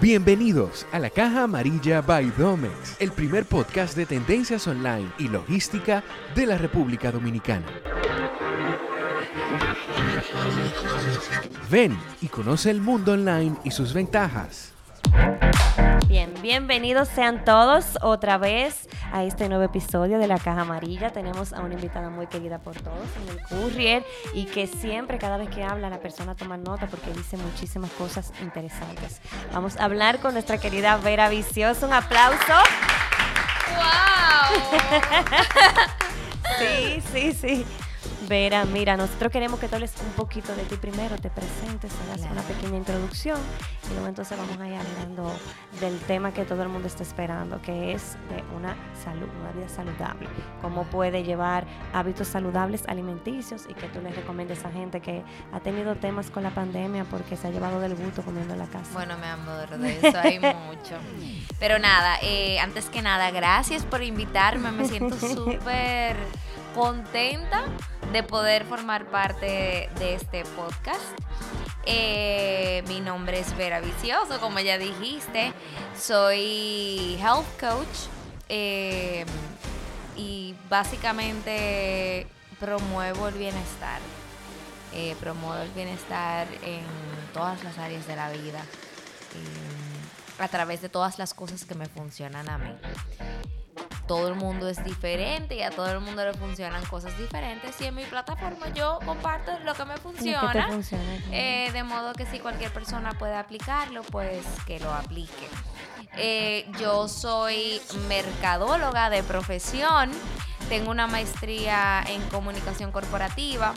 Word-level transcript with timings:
Bienvenidos 0.00 0.86
a 0.92 0.98
la 0.98 1.10
Caja 1.10 1.42
Amarilla 1.42 2.00
by 2.00 2.30
Domex, 2.38 2.96
el 3.00 3.12
primer 3.12 3.44
podcast 3.44 3.94
de 3.94 4.06
tendencias 4.06 4.66
online 4.66 5.12
y 5.18 5.28
logística 5.28 6.02
de 6.34 6.46
la 6.46 6.56
República 6.56 7.12
Dominicana. 7.12 7.66
Ven 11.70 11.98
y 12.22 12.28
conoce 12.28 12.70
el 12.70 12.80
mundo 12.80 13.12
online 13.12 13.56
y 13.62 13.72
sus 13.72 13.92
ventajas. 13.92 14.72
Bien, 16.06 16.34
bienvenidos 16.42 17.08
sean 17.08 17.44
todos 17.44 17.96
otra 18.02 18.36
vez 18.36 18.88
a 19.12 19.22
este 19.24 19.48
nuevo 19.48 19.64
episodio 19.64 20.18
de 20.18 20.26
La 20.26 20.38
Caja 20.38 20.62
Amarilla. 20.62 21.10
Tenemos 21.10 21.52
a 21.52 21.60
una 21.60 21.74
invitada 21.74 22.10
muy 22.10 22.26
querida 22.26 22.58
por 22.58 22.74
todos, 22.74 23.08
en 23.22 23.28
el 23.38 23.42
Courier, 23.44 24.04
y 24.34 24.46
que 24.46 24.66
siempre, 24.66 25.18
cada 25.18 25.36
vez 25.36 25.48
que 25.50 25.62
habla, 25.62 25.88
la 25.88 26.00
persona 26.00 26.34
toma 26.34 26.56
nota 26.56 26.88
porque 26.88 27.12
dice 27.12 27.36
muchísimas 27.36 27.90
cosas 27.92 28.32
interesantes. 28.42 29.20
Vamos 29.52 29.76
a 29.76 29.84
hablar 29.84 30.18
con 30.18 30.32
nuestra 30.32 30.58
querida 30.58 30.96
Vera 30.96 31.28
Vicioso. 31.28 31.86
Un 31.86 31.92
aplauso. 31.92 32.54
¡Wow! 33.76 34.80
sí, 36.58 37.02
sí, 37.12 37.32
sí. 37.32 37.66
Vera, 38.28 38.64
mira, 38.66 38.96
nosotros 38.96 39.32
queremos 39.32 39.58
que 39.58 39.68
tú 39.68 39.76
hables 39.76 39.94
un 40.04 40.12
poquito 40.12 40.54
de 40.54 40.62
ti 40.64 40.76
primero, 40.76 41.16
te 41.16 41.30
presentes, 41.30 41.90
hagas 42.06 42.30
una 42.30 42.42
pequeña 42.42 42.76
introducción 42.76 43.38
y 43.88 43.94
luego 43.94 44.08
entonces 44.08 44.36
vamos 44.36 44.58
a 44.58 44.68
ir 44.68 44.74
hablando 44.74 45.32
del 45.80 45.98
tema 46.00 46.32
que 46.32 46.44
todo 46.44 46.62
el 46.62 46.68
mundo 46.68 46.86
está 46.86 47.02
esperando, 47.02 47.60
que 47.62 47.92
es 47.92 48.16
de 48.28 48.44
una 48.54 48.76
salud, 49.02 49.26
una 49.40 49.52
vida 49.52 49.68
saludable. 49.68 50.28
Cómo 50.60 50.84
puede 50.84 51.22
llevar 51.22 51.66
hábitos 51.92 52.28
saludables 52.28 52.82
alimenticios 52.86 53.64
y 53.68 53.74
que 53.74 53.88
tú 53.88 54.00
les 54.00 54.14
recomiendes 54.14 54.64
a 54.64 54.70
gente 54.70 55.00
que 55.00 55.22
ha 55.52 55.60
tenido 55.60 55.96
temas 55.96 56.30
con 56.30 56.42
la 56.42 56.50
pandemia 56.50 57.04
porque 57.04 57.36
se 57.36 57.48
ha 57.48 57.50
llevado 57.50 57.80
del 57.80 57.94
gusto 57.94 58.22
comiendo 58.22 58.52
en 58.52 58.60
la 58.60 58.66
casa. 58.66 58.90
Bueno, 58.92 59.16
mi 59.16 59.26
amor, 59.26 59.78
de 59.78 59.98
eso 59.98 60.18
hay 60.18 60.38
mucho. 60.38 60.96
Pero 61.58 61.78
nada, 61.78 62.18
eh, 62.22 62.60
antes 62.60 62.90
que 62.90 63.02
nada, 63.02 63.30
gracias 63.30 63.84
por 63.84 64.02
invitarme, 64.02 64.70
me 64.72 64.86
siento 64.86 65.16
súper 65.34 66.16
contenta 66.74 67.64
de 68.12 68.22
poder 68.22 68.64
formar 68.64 69.06
parte 69.06 69.90
de 69.98 70.14
este 70.14 70.44
podcast. 70.44 71.18
Eh, 71.86 72.82
mi 72.88 73.00
nombre 73.00 73.40
es 73.40 73.56
Vera 73.56 73.80
Vicioso, 73.80 74.40
como 74.40 74.60
ya 74.60 74.78
dijiste. 74.78 75.52
Soy 75.98 77.18
health 77.20 77.46
coach 77.58 78.08
eh, 78.48 79.24
y 80.16 80.54
básicamente 80.68 82.26
promuevo 82.58 83.28
el 83.28 83.34
bienestar. 83.34 84.00
Eh, 84.92 85.14
promuevo 85.20 85.62
el 85.62 85.70
bienestar 85.70 86.48
en 86.62 86.84
todas 87.32 87.62
las 87.62 87.78
áreas 87.78 88.06
de 88.08 88.16
la 88.16 88.30
vida, 88.30 88.64
a 90.40 90.48
través 90.48 90.82
de 90.82 90.88
todas 90.88 91.18
las 91.18 91.32
cosas 91.32 91.64
que 91.64 91.76
me 91.76 91.86
funcionan 91.86 92.48
a 92.48 92.58
mí 92.58 92.70
todo 94.10 94.26
el 94.26 94.34
mundo 94.34 94.68
es 94.68 94.82
diferente 94.82 95.54
y 95.54 95.62
a 95.62 95.70
todo 95.70 95.88
el 95.88 96.00
mundo 96.00 96.24
le 96.24 96.34
funcionan 96.34 96.84
cosas 96.86 97.16
diferentes 97.16 97.80
y 97.80 97.84
en 97.84 97.94
mi 97.94 98.02
plataforma 98.02 98.68
yo 98.70 98.98
comparto 99.04 99.56
lo 99.60 99.72
que 99.72 99.84
me 99.84 99.96
funciona, 99.98 100.80
eh, 101.30 101.70
de 101.72 101.84
modo 101.84 102.12
que 102.14 102.26
si 102.26 102.40
cualquier 102.40 102.72
persona 102.72 103.12
puede 103.12 103.36
aplicarlo, 103.36 104.02
pues 104.02 104.44
que 104.66 104.80
lo 104.80 104.92
aplique. 104.92 105.48
Eh, 106.16 106.68
yo 106.80 107.06
soy 107.06 107.80
mercadóloga 108.08 109.10
de 109.10 109.22
profesión, 109.22 110.10
tengo 110.68 110.90
una 110.90 111.06
maestría 111.06 112.02
en 112.08 112.20
comunicación 112.30 112.90
corporativa 112.90 113.74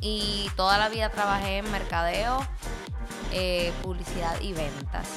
y 0.00 0.48
toda 0.54 0.78
la 0.78 0.88
vida 0.88 1.10
trabajé 1.10 1.58
en 1.58 1.72
mercadeo, 1.72 2.38
eh, 3.32 3.72
publicidad 3.82 4.40
y 4.40 4.52
ventas. 4.52 5.08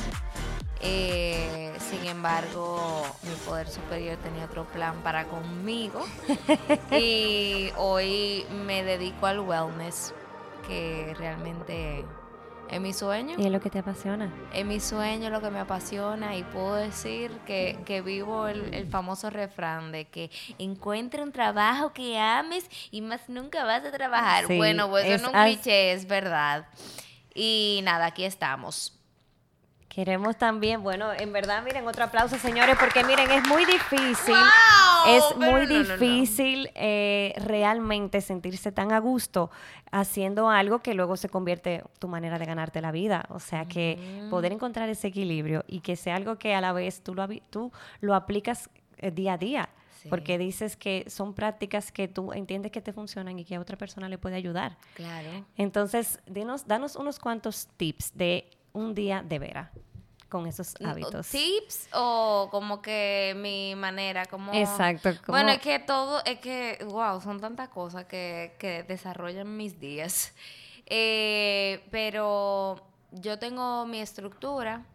Eh, 0.82 1.74
sin 1.80 2.06
embargo, 2.06 3.04
mi 3.24 3.34
poder 3.46 3.68
superior 3.68 4.18
tenía 4.18 4.46
otro 4.46 4.66
plan 4.66 5.02
para 5.04 5.26
conmigo. 5.26 6.06
y 6.92 7.70
hoy 7.78 8.46
me 8.66 8.84
dedico 8.84 9.26
al 9.26 9.40
wellness, 9.40 10.14
que 10.68 11.14
realmente 11.18 12.06
es 12.70 12.82
mi 12.82 12.94
sueño. 12.94 13.36
Y 13.38 13.46
es 13.46 13.52
lo 13.52 13.62
que 13.62 13.70
te 13.70 13.80
apasiona. 13.80 14.32
Es 14.54 14.66
mi 14.66 14.80
sueño, 14.80 15.30
lo 15.30 15.42
que 15.42 15.50
me 15.50 15.60
apasiona. 15.60 16.36
Y 16.36 16.44
puedo 16.44 16.76
decir 16.76 17.32
que, 17.46 18.02
vivo 18.06 18.48
el, 18.48 18.88
famoso 18.88 19.30
refrán 19.30 19.92
de 19.92 20.06
que 20.06 20.30
encuentre 20.58 21.24
un 21.24 21.32
trabajo 21.32 21.94
que 21.94 22.20
ames 22.20 22.70
y 22.92 23.02
más 23.02 23.30
nunca 23.30 23.64
vas 23.64 23.86
a 23.86 23.92
trabajar. 23.92 24.48
bueno, 24.48 24.90
pues 24.90 25.06
eso 25.06 25.24
no 25.24 25.30
es 25.30 25.36
un 25.36 25.54
cliché, 25.54 25.94
es 25.94 26.08
verdad. 26.08 26.68
Y 27.34 27.82
nada, 27.84 28.08
aquí 28.08 28.24
estamos 28.24 28.97
Queremos 29.98 30.38
también, 30.38 30.84
bueno, 30.84 31.12
en 31.12 31.34
verdad, 31.34 31.64
miren, 31.64 31.88
otro 31.88 32.04
aplauso, 32.04 32.38
señores, 32.38 32.76
porque 32.80 33.04
miren, 33.04 33.32
es 33.32 33.48
muy 33.48 33.66
difícil, 33.66 34.36
es 35.08 35.24
muy 35.38 35.66
difícil 35.66 36.70
eh, 36.76 37.34
realmente 37.38 38.22
sentirse 38.22 38.72
tan 38.72 38.92
a 38.92 39.00
gusto 39.00 39.50
haciendo 39.90 40.52
algo 40.52 40.84
que 40.84 40.94
luego 40.94 41.18
se 41.18 41.30
convierte 41.30 41.84
tu 41.98 42.08
manera 42.08 42.38
de 42.38 42.46
ganarte 42.46 42.80
la 42.80 42.92
vida. 42.92 43.26
O 43.30 43.40
sea, 43.40 43.66
que 43.66 44.28
poder 44.30 44.52
encontrar 44.52 44.88
ese 44.88 45.08
equilibrio 45.08 45.66
y 45.68 45.80
que 45.80 45.96
sea 45.96 46.16
algo 46.16 46.38
que 46.38 46.54
a 46.54 46.62
la 46.62 46.74
vez 46.74 47.02
tú 47.02 47.16
lo, 47.16 47.28
tú 47.50 47.72
lo 48.00 48.14
aplicas 48.14 48.70
eh, 49.00 49.10
día 49.10 49.34
a 49.34 49.38
día. 49.40 49.70
Porque 50.12 50.38
dices 50.38 50.78
que 50.78 51.06
son 51.10 51.34
prácticas 51.34 51.92
que 51.92 52.08
tú 52.08 52.32
entiendes 52.32 52.72
que 52.72 52.82
te 52.82 52.94
funcionan 52.94 53.40
y 53.40 53.46
que 53.46 53.56
a 53.56 53.60
otra 53.60 53.78
persona 53.78 54.08
le 54.08 54.18
puede 54.18 54.36
ayudar. 54.36 54.78
Claro. 54.94 55.44
Entonces, 55.58 56.20
dinos, 56.28 56.68
danos 56.68 56.96
unos 56.96 57.20
cuantos 57.20 57.68
tips 57.76 58.16
de 58.16 58.57
un 58.78 58.94
día 58.94 59.24
de 59.24 59.40
vera 59.40 59.72
con 60.30 60.46
esos 60.46 60.76
hábitos. 60.84 61.28
¿Tips 61.30 61.90
o 61.94 62.48
como 62.52 62.82
que 62.82 63.34
mi 63.38 63.76
manera? 63.76 64.26
Como... 64.26 64.54
Exacto. 64.54 65.12
Bueno, 65.28 65.52
es 65.52 65.60
que 65.60 65.80
todo, 65.80 66.24
es 66.26 66.40
que, 66.40 66.78
wow, 66.86 67.20
son 67.22 67.40
tantas 67.40 67.70
cosas 67.70 68.06
que, 68.06 68.56
que 68.60 68.84
desarrollan 68.84 69.56
mis 69.58 69.80
días. 69.80 70.34
Eh, 70.90 71.86
pero 71.92 72.82
yo 73.12 73.38
tengo 73.38 73.86
mi 73.86 74.00
estructura. 74.00 74.86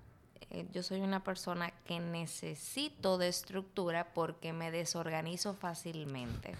Eh, 0.48 0.66
yo 0.72 0.82
soy 0.82 1.02
una 1.02 1.22
persona 1.22 1.70
que 1.84 2.00
necesito 2.00 3.18
de 3.18 3.28
estructura 3.28 4.08
porque 4.14 4.54
me 4.54 4.70
desorganizo 4.70 5.52
fácilmente. 5.52 6.54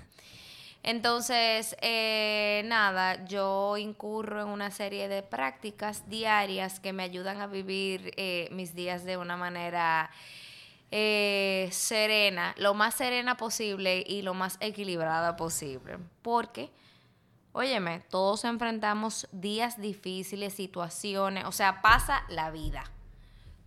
Entonces, 0.84 1.76
eh, 1.80 2.62
nada, 2.64 3.24
yo 3.26 3.76
incurro 3.76 4.42
en 4.42 4.48
una 4.48 4.72
serie 4.72 5.08
de 5.08 5.22
prácticas 5.22 6.08
diarias 6.08 6.80
que 6.80 6.92
me 6.92 7.04
ayudan 7.04 7.40
a 7.40 7.46
vivir 7.46 8.12
eh, 8.16 8.48
mis 8.50 8.74
días 8.74 9.04
de 9.04 9.16
una 9.16 9.36
manera 9.36 10.10
eh, 10.90 11.68
serena, 11.70 12.54
lo 12.58 12.74
más 12.74 12.94
serena 12.96 13.36
posible 13.36 14.04
y 14.06 14.22
lo 14.22 14.34
más 14.34 14.56
equilibrada 14.60 15.36
posible. 15.36 15.98
Porque, 16.20 16.68
óyeme, 17.52 18.00
todos 18.10 18.44
enfrentamos 18.44 19.28
días 19.30 19.80
difíciles, 19.80 20.52
situaciones, 20.52 21.44
o 21.44 21.52
sea, 21.52 21.80
pasa 21.80 22.24
la 22.28 22.50
vida. 22.50 22.82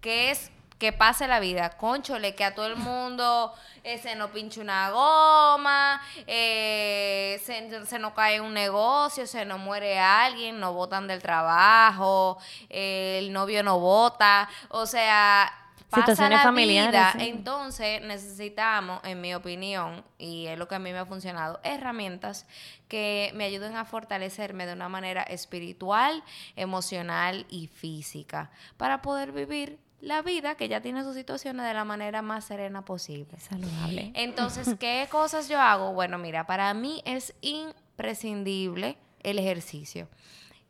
Que 0.02 0.32
es 0.32 0.52
que 0.78 0.92
pase 0.92 1.28
la 1.28 1.40
vida. 1.40 1.72
Conchole, 1.78 2.36
que 2.36 2.44
a 2.44 2.54
todo 2.54 2.68
el 2.68 2.76
mundo 2.76 3.54
eh, 3.84 3.98
se 3.98 4.16
nos 4.16 4.32
pinche 4.32 4.60
una 4.60 4.90
goma, 4.92 6.02
eh, 6.28 7.42
se, 7.44 7.86
se, 7.86 8.00
nos 8.00 8.14
cae 8.14 8.42
un 8.42 8.54
negocio, 8.54 9.26
se 9.28 9.46
nos 9.46 9.60
muere 9.60 10.00
alguien, 10.00 10.60
nos 10.60 10.74
botan 10.74 11.08
del 11.08 11.22
trabajo, 11.22 12.38
eh, 12.70 13.20
el 13.20 13.32
novio 13.32 13.64
no 13.64 13.80
vota. 13.80 14.50
O 14.70 14.86
sea, 14.86 15.52
pasa 15.90 16.30
la 16.30 16.52
vida. 16.52 17.14
Entonces 17.20 18.02
necesitamos, 18.02 19.02
en 19.04 19.22
mi 19.22 19.34
opinión, 19.34 20.04
y 20.18 20.48
es 20.48 20.58
lo 20.58 20.68
que 20.68 20.76
a 20.76 20.80
mí 20.80 20.92
me 20.92 21.00
ha 21.00 21.06
funcionado, 21.06 21.60
herramientas 21.64 22.46
que 22.88 23.32
me 23.34 23.46
ayuden 23.46 23.76
a 23.76 23.86
fortalecerme 23.86 24.66
de 24.66 24.74
una 24.74 24.90
manera 24.90 25.24
espiritual, 25.24 26.24
emocional 26.56 27.46
y 27.50 27.68
física 27.68 28.52
para 28.78 29.02
poder 29.02 29.32
vivir 29.32 29.80
la 30.02 30.22
vida 30.22 30.56
que 30.56 30.68
ya 30.68 30.82
tiene 30.82 31.04
sus 31.04 31.16
situaciones 31.16 31.66
de 31.66 31.74
la 31.74 31.86
manera 31.86 32.22
más 32.22 32.46
serena 32.46 32.84
posible. 32.84 33.40
Saludable. 33.40 34.12
Entonces, 34.16 34.76
¿qué 34.80 35.08
cosas 35.12 35.50
yo 35.50 35.60
hago? 35.60 35.94
Bueno, 35.94 36.18
mira, 36.18 36.46
para 36.46 36.74
mí 36.74 37.02
es 37.06 37.34
imprescindible 37.42 38.98
el 39.24 39.40
ejercicio. 39.40 40.08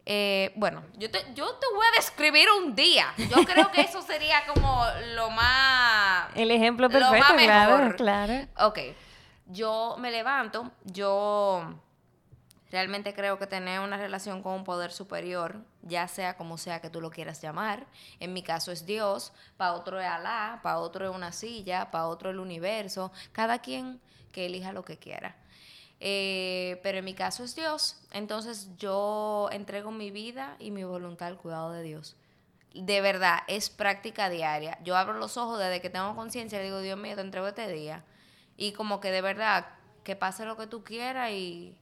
Eh, 0.06 0.54
bueno, 0.56 0.83
yo 0.98 1.10
te, 1.10 1.19
yo 1.33 1.51
te 1.56 1.66
voy 1.74 1.86
a 1.94 1.98
describir 1.98 2.48
un 2.62 2.75
día. 2.75 3.13
Yo 3.18 3.44
creo 3.44 3.72
que 3.72 3.81
eso 3.81 4.01
sería 4.01 4.45
como 4.54 4.86
lo 5.16 5.31
más... 5.31 6.27
El 6.36 6.51
ejemplo 6.51 6.89
perfecto, 6.89 7.33
claro, 7.36 7.95
claro. 7.95 8.48
Ok, 8.60 8.80
yo 9.48 9.95
me 9.98 10.12
levanto, 10.12 10.72
yo 10.83 11.74
Realmente 12.75 13.13
creo 13.13 13.39
que 13.39 13.48
tener 13.48 13.80
una 13.80 13.95
relación 13.95 14.44
con 14.44 14.51
un 14.51 14.66
poder 14.66 14.92
superior, 14.92 15.62
ya 15.81 16.10
sea 16.10 16.36
como 16.36 16.57
sea 16.57 16.81
que 16.81 16.89
tú 16.89 17.00
lo 17.00 17.10
quieras 17.10 17.42
llamar, 17.42 17.88
en 18.19 18.33
mi 18.33 18.44
caso 18.44 18.69
es 18.69 18.86
Dios, 18.86 19.31
para 19.56 19.72
otro 19.75 19.98
es 19.98 20.06
Alá, 20.06 20.60
para 20.62 20.80
otro 20.80 21.10
es 21.10 21.16
una 21.16 21.31
silla, 21.31 21.89
para 21.89 22.07
otro 22.07 22.31
el 22.31 22.38
universo, 22.38 23.13
cada 23.31 23.60
quien 23.60 24.01
que 24.33 24.48
elija 24.48 24.74
lo 24.74 24.83
que 24.83 24.98
quiera. 24.98 25.38
Eh, 26.01 26.81
pero 26.83 26.98
en 26.98 27.06
mi 27.06 27.13
caso 27.13 27.45
es 27.45 27.56
Dios, 27.56 27.98
entonces 28.12 28.68
yo 28.77 29.48
entrego 29.54 29.89
mi 29.92 30.12
vida 30.12 30.57
y 30.60 30.72
mi 30.72 30.83
voluntad 30.83 31.30
al 31.30 31.38
cuidado 31.38 31.72
de 31.72 31.81
Dios. 31.81 32.18
de 32.74 33.00
verdad, 33.00 33.39
es 33.48 33.69
práctica 33.69 34.30
diaria. 34.30 34.77
Yo 34.83 34.98
abro 34.98 35.13
los 35.13 35.38
ojos 35.38 35.60
desde 35.60 35.80
que 35.80 35.89
tengo 35.89 36.13
conciencia 36.13 36.60
y 36.60 36.66
digo, 36.66 36.81
Dios 36.81 37.00
mío, 37.00 37.16
te 37.16 37.22
entrego 37.22 37.48
este 37.48 37.72
día. 37.72 38.04
Y 38.57 38.74
como 38.74 39.00
que 39.00 39.12
de 39.12 39.22
verdad, 39.22 39.66
que 40.04 40.18
pase 40.18 40.44
lo 40.44 40.57
que 40.57 40.68
tú 40.68 40.83
quieras 40.83 41.31
y, 41.31 41.77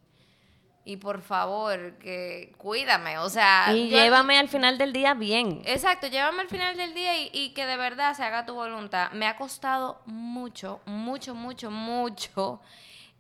y 0.85 0.97
por 0.97 1.21
favor, 1.21 1.97
que 2.00 2.53
cuídame. 2.57 3.18
O 3.19 3.30
sea... 3.30 3.74
Y 3.74 3.89
llévame 3.89 4.38
al 4.38 4.50
final 4.50 4.77
del 4.77 4.91
día 4.91 5.13
bien. 5.13 5.62
Exacto, 5.65 6.07
llévame 6.07 6.41
al 6.41 6.50
final 6.50 6.75
del 6.75 6.94
día 6.94 7.18
y, 7.18 7.30
y 7.31 7.53
que 7.53 7.65
de 7.65 7.77
verdad 7.77 8.13
se 8.15 8.24
haga 8.24 8.45
tu 8.45 8.53
voluntad. 8.53 9.12
Me 9.12 9.27
ha 9.27 9.38
costado 9.38 10.01
mucho, 10.06 10.81
mucho, 10.85 11.35
mucho, 11.35 11.71
mucho 11.71 12.62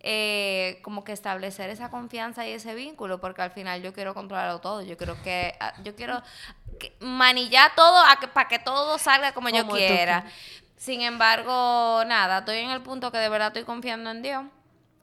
eh, 0.01 0.79
como 0.81 1.05
que 1.05 1.13
establecer 1.13 1.69
esa 1.69 1.89
confianza 1.89 2.45
y 2.45 2.51
ese 2.51 2.75
vínculo, 2.75 3.21
porque 3.21 3.41
al 3.41 3.51
final 3.51 3.81
yo 3.81 3.93
quiero 3.93 4.13
controlarlo 4.13 4.59
todo, 4.59 4.81
yo 4.81 4.97
quiero 4.97 5.15
que, 5.23 5.55
ah, 5.61 5.73
yo 5.81 5.95
quiero 5.95 6.21
manillar 6.99 7.73
todo 7.75 8.03
para 8.33 8.49
que 8.49 8.59
todo 8.59 8.97
salga 8.97 9.31
como, 9.31 9.47
yo 9.47 9.65
quiera. 9.69 10.25
Sin 10.75 10.99
embargo, 10.99 12.03
nada, 12.05 12.39
estoy 12.39 12.57
en 12.57 12.71
el 12.71 12.81
punto 12.81 13.13
que 13.13 13.17
de 13.17 13.29
verdad 13.29 13.47
estoy 13.47 13.63
confiando 13.63 14.11
en 14.11 14.21
Dios 14.21 14.43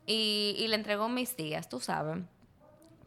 y, 0.04 0.54
y 0.58 0.68
le 0.68 0.74
entrego 0.74 1.08
mis 1.08 1.34
días, 1.34 1.70
tú 1.70 1.80
sabes 1.80 2.18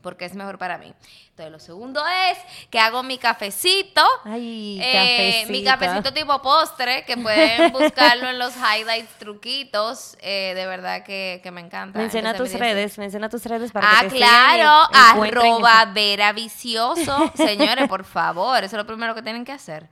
porque 0.03 0.25
es 0.25 0.35
mejor 0.35 0.59
para 0.59 0.77
mí. 0.77 0.93
Entonces, 1.29 1.51
lo 1.51 1.59
segundo 1.59 2.03
es 2.29 2.37
que 2.69 2.79
hago 2.79 3.01
mi 3.01 3.17
cafecito. 3.17 4.05
Ay, 4.23 4.79
eh, 4.79 5.47
mi 5.49 5.63
cafecito 5.63 6.13
tipo 6.13 6.39
postre, 6.43 7.05
que 7.05 7.17
pueden 7.17 7.71
buscarlo 7.73 8.29
en 8.29 8.37
los 8.37 8.53
highlights, 8.55 9.09
truquitos. 9.17 10.15
Eh, 10.21 10.53
de 10.55 10.67
verdad 10.67 11.03
que, 11.03 11.41
me 11.51 11.61
encanta. 11.61 11.97
Menciona 11.97 12.35
tus 12.35 12.53
redes, 12.53 12.99
menciona 12.99 13.29
tus 13.29 13.43
redes 13.45 13.71
para 13.71 13.89
ah, 13.89 14.01
que 14.03 14.09
te 14.09 14.17
claro, 14.17 14.87
arroba 14.93 15.85
Vera 15.93 16.33
Vicioso. 16.33 17.31
Señores, 17.35 17.87
por 17.87 18.03
favor, 18.03 18.57
eso 18.63 18.75
es 18.75 18.77
lo 18.77 18.85
primero 18.85 19.15
que 19.15 19.23
tienen 19.23 19.43
que 19.43 19.53
hacer. 19.53 19.89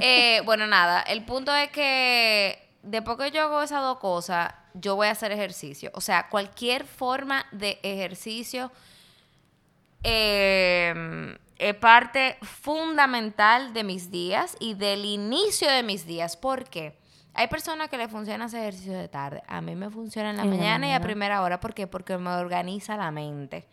Eh, 0.00 0.42
bueno, 0.44 0.66
nada, 0.66 1.02
el 1.02 1.24
punto 1.24 1.54
es 1.54 1.70
que 1.70 2.68
después 2.82 3.16
que 3.16 3.30
yo 3.30 3.42
hago 3.42 3.62
esas 3.62 3.82
dos 3.82 3.98
cosas, 3.98 4.52
yo 4.74 4.96
voy 4.96 5.06
a 5.06 5.12
hacer 5.12 5.30
ejercicio. 5.30 5.90
O 5.94 6.00
sea, 6.00 6.28
cualquier 6.28 6.84
forma 6.84 7.46
de 7.52 7.78
ejercicio 7.82 8.72
eh, 10.04 11.36
es 11.58 11.74
parte 11.74 12.36
fundamental 12.42 13.72
de 13.72 13.84
mis 13.84 14.10
días 14.10 14.56
y 14.60 14.74
del 14.74 15.04
inicio 15.04 15.70
de 15.70 15.82
mis 15.82 16.06
días. 16.06 16.36
¿Por 16.36 16.64
qué? 16.64 16.96
Hay 17.32 17.48
personas 17.48 17.88
que 17.88 17.98
le 17.98 18.06
funciona 18.08 18.44
hacer 18.44 18.60
ejercicio 18.60 18.92
de 18.92 19.08
tarde. 19.08 19.42
A 19.48 19.60
mí 19.60 19.74
me 19.74 19.90
funciona 19.90 20.30
en 20.30 20.36
la, 20.36 20.44
mañana, 20.44 20.88
y 20.88 20.92
a 20.92 21.00
primera 21.00 21.42
hora. 21.42 21.58
¿Por 21.58 21.74
qué? 21.74 21.86
Porque 21.86 22.16
me 22.16 22.30
organiza 22.30 22.96
la 22.96 23.10
mente. 23.10 23.66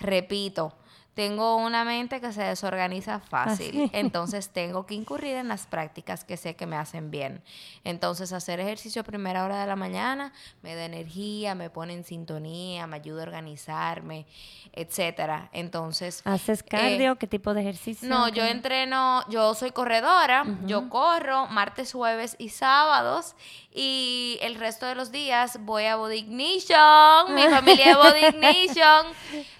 Repito, 0.00 0.74
tengo 1.16 1.56
una 1.56 1.82
mente 1.82 2.20
que 2.20 2.30
se 2.30 2.42
desorganiza 2.42 3.20
fácil, 3.20 3.88
entonces 3.94 4.50
tengo 4.50 4.84
que 4.84 4.92
incurrir 4.92 5.36
en 5.36 5.48
las 5.48 5.66
prácticas 5.66 6.24
que 6.24 6.36
sé 6.36 6.56
que 6.56 6.66
me 6.66 6.76
hacen 6.76 7.10
bien. 7.10 7.42
Entonces 7.84 8.34
hacer 8.34 8.60
ejercicio 8.60 9.00
a 9.00 9.04
primera 9.04 9.42
hora 9.42 9.58
de 9.58 9.66
la 9.66 9.76
mañana 9.76 10.34
me 10.60 10.74
da 10.74 10.84
energía, 10.84 11.54
me 11.54 11.70
pone 11.70 11.94
en 11.94 12.04
sintonía, 12.04 12.86
me 12.86 12.96
ayuda 12.96 13.22
a 13.22 13.26
organizarme, 13.28 14.26
etcétera. 14.74 15.48
Entonces, 15.54 16.20
¿haces 16.26 16.60
eh, 16.60 16.64
cardio? 16.68 17.16
¿Qué 17.16 17.26
tipo 17.26 17.54
de 17.54 17.62
ejercicio? 17.62 18.06
No, 18.06 18.28
yo 18.28 18.44
entreno, 18.44 19.26
yo 19.30 19.54
soy 19.54 19.70
corredora, 19.70 20.44
yo 20.66 20.90
corro 20.90 21.46
martes, 21.46 21.94
jueves 21.94 22.36
y 22.38 22.50
sábados 22.50 23.36
y 23.72 24.38
el 24.42 24.56
resto 24.56 24.84
de 24.84 24.94
los 24.94 25.10
días 25.10 25.58
voy 25.62 25.86
a 25.86 25.96
Body 25.96 26.18
Ignition, 26.18 27.34
mi 27.34 27.42
familia 27.50 27.92
es 27.92 27.96
Body 27.96 28.26
Ignition. 28.26 29.06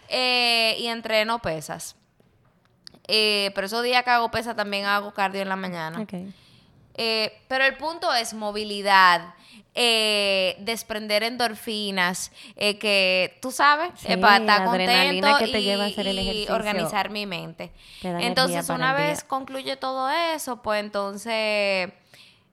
Eh, 0.08 0.76
y 0.78 0.86
entreno 0.86 1.40
pesas. 1.40 1.96
Eh, 3.08 3.50
pero 3.54 3.66
esos 3.66 3.82
días 3.82 4.02
que 4.02 4.10
hago 4.10 4.30
pesas 4.30 4.56
también 4.56 4.84
hago 4.84 5.12
cardio 5.12 5.42
en 5.42 5.48
la 5.48 5.56
mañana. 5.56 6.06
Eh, 6.94 7.40
pero 7.48 7.64
el 7.64 7.76
punto 7.76 8.12
es 8.14 8.34
movilidad, 8.34 9.34
desprender 9.74 11.22
endorfinas, 11.22 12.32
que 12.56 13.38
tú 13.42 13.52
sabes, 13.52 13.90
para 14.20 14.38
estar 14.38 14.64
contento 14.64 15.28
y, 15.44 16.46
organizar 16.48 17.10
mi 17.10 17.26
mente. 17.26 17.70
Entonces, 18.02 18.68
una 18.70 18.94
vez 18.94 19.22
concluye 19.22 19.76
todo 19.76 20.10
eso, 20.10 20.62
pues 20.62 20.80
entonces 20.80 21.92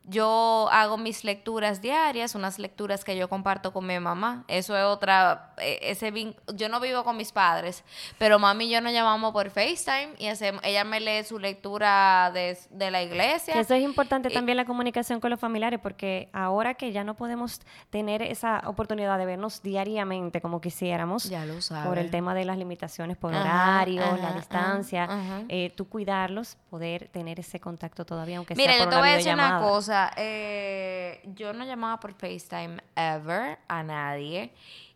yo 0.06 0.68
hago 0.72 0.98
mis 0.98 1.24
lecturas 1.24 1.82
diarias, 1.82 2.36
unas 2.36 2.60
lecturas 2.60 3.06
que 3.06 3.16
yo 3.16 3.30
comparto 3.30 3.72
con 3.72 3.88
mi 3.88 3.98
mamá. 4.00 4.44
Eso 4.48 4.76
es 4.76 4.84
otra, 4.84 5.54
e, 5.58 5.80
ese 5.82 6.12
yo 6.54 6.70
no 6.70 6.80
vivo 6.82 7.04
con 7.04 7.16
mis 7.16 7.32
padres, 7.32 7.84
pero 8.18 8.38
mami 8.38 8.66
y 8.66 8.70
yo 8.72 8.82
nos 8.82 8.92
llamamos 8.92 9.32
por 9.32 9.50
FaceTime 9.50 10.14
y 10.20 10.28
ella 10.28 10.84
me 10.84 11.00
lee 11.00 11.24
su 11.24 11.40
lectura 11.40 12.32
de, 12.34 12.58
la 12.92 13.02
iglesia. 13.02 13.60
Eso 13.60 13.74
es 13.74 13.84
importante 13.84 14.30
también 14.30 14.58
la 14.58 14.66
comunicación 14.66 15.22
con 15.22 15.30
los 15.30 15.40
familiares, 15.40 15.80
porque 15.82 16.30
ahora 16.34 16.74
que 16.74 16.92
ya 16.92 17.04
no 17.04 17.16
podemos 17.16 17.62
tener 17.90 18.22
esa 18.22 18.62
oportunidad 18.66 19.18
de 19.18 19.26
vernos 19.26 19.62
diariamente 19.62 20.42
como 20.42 20.60
quisiéramos, 20.60 21.30
ya 21.30 21.46
lo 21.46 21.54
por 21.86 21.98
el 21.98 22.12
tema 22.12 22.36
de 22.36 22.44
las 22.44 22.58
limitaciones 22.58 23.16
por 23.16 23.34
horario, 23.34 24.02
la 24.18 24.34
distancia, 24.34 25.08
eh, 25.48 25.72
tú 25.76 25.88
cuidarlos, 25.88 26.58
poder 26.70 27.08
tener 27.08 27.40
ese 27.40 27.60
contacto 27.60 28.06
todavía, 28.06 28.38
aunque 28.38 28.56
sea 28.56 28.66
por 28.66 28.78
yo 28.78 28.90
te 28.90 28.96
voy 28.98 29.10
a 29.10 29.14
decir 29.14 29.34
una 29.34 29.60
cosa 29.60 29.93
eh, 30.18 31.22
yo 31.36 31.54
no 31.54 31.66
llamaba 31.66 32.00
por 32.00 32.14
FaceTime 32.14 32.78
ever 32.96 33.60
a 33.68 33.84
nadie. 33.84 34.52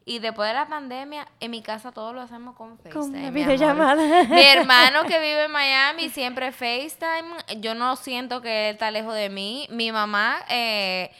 Y 0.05 0.19
después 0.19 0.47
de 0.47 0.53
la 0.53 0.67
pandemia, 0.67 1.27
en 1.41 1.51
mi 1.51 1.61
casa 1.61 1.91
todo 1.91 2.13
lo 2.13 2.21
hacemos 2.21 2.55
con 2.55 2.77
FaceTime. 2.77 2.93
Con 2.93 3.13
una 3.13 3.29
videollamada. 3.29 4.23
Mi, 4.29 4.41
hermano 4.41 5.03
que 5.03 5.19
vive 5.19 5.45
en 5.45 5.51
Miami 5.51 6.09
siempre 6.09 6.53
FaceTime. 6.53 7.59
Yo 7.59 7.75
no 7.75 7.97
siento 7.97 8.41
que 8.41 8.69
él 8.69 8.75
está 8.75 8.89
lejos 8.89 9.13
de 9.13 9.29
mí. 9.29 9.67
Mi 9.69 9.91
mamá, 9.91 10.37
eh, 10.49 11.11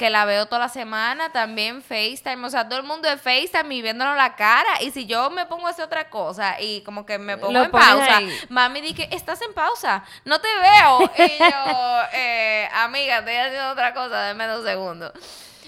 que 0.00 0.08
la 0.08 0.24
veo 0.24 0.46
toda 0.46 0.60
la 0.60 0.68
semana, 0.70 1.30
también 1.30 1.82
FaceTime. 1.82 2.46
O 2.46 2.48
sea, 2.48 2.66
todo 2.66 2.78
el 2.78 2.86
mundo 2.86 3.06
es 3.06 3.20
FaceTime 3.20 3.74
y 3.74 3.82
viéndonos 3.82 4.16
la 4.16 4.34
cara. 4.34 4.80
Y 4.80 4.92
si 4.92 5.04
yo 5.04 5.28
me 5.28 5.44
pongo 5.44 5.66
a 5.66 5.70
hacer 5.72 5.84
otra 5.84 6.08
cosa 6.08 6.58
y 6.58 6.80
como 6.84 7.04
que 7.04 7.18
me 7.18 7.36
pongo 7.36 7.64
en 7.64 7.70
pausa, 7.70 8.22
mami 8.48 8.80
dice, 8.80 9.10
estás 9.12 9.42
en 9.42 9.52
pausa, 9.52 10.02
no 10.24 10.40
te 10.40 10.48
veo. 10.48 11.00
y 11.28 11.38
yo, 11.38 12.02
eh, 12.14 12.66
amiga, 12.76 13.18
estoy 13.18 13.34
haciendo 13.34 13.72
otra 13.72 13.92
cosa, 13.92 14.22
déme 14.22 14.46
dos 14.46 14.64
segundos. 14.64 15.12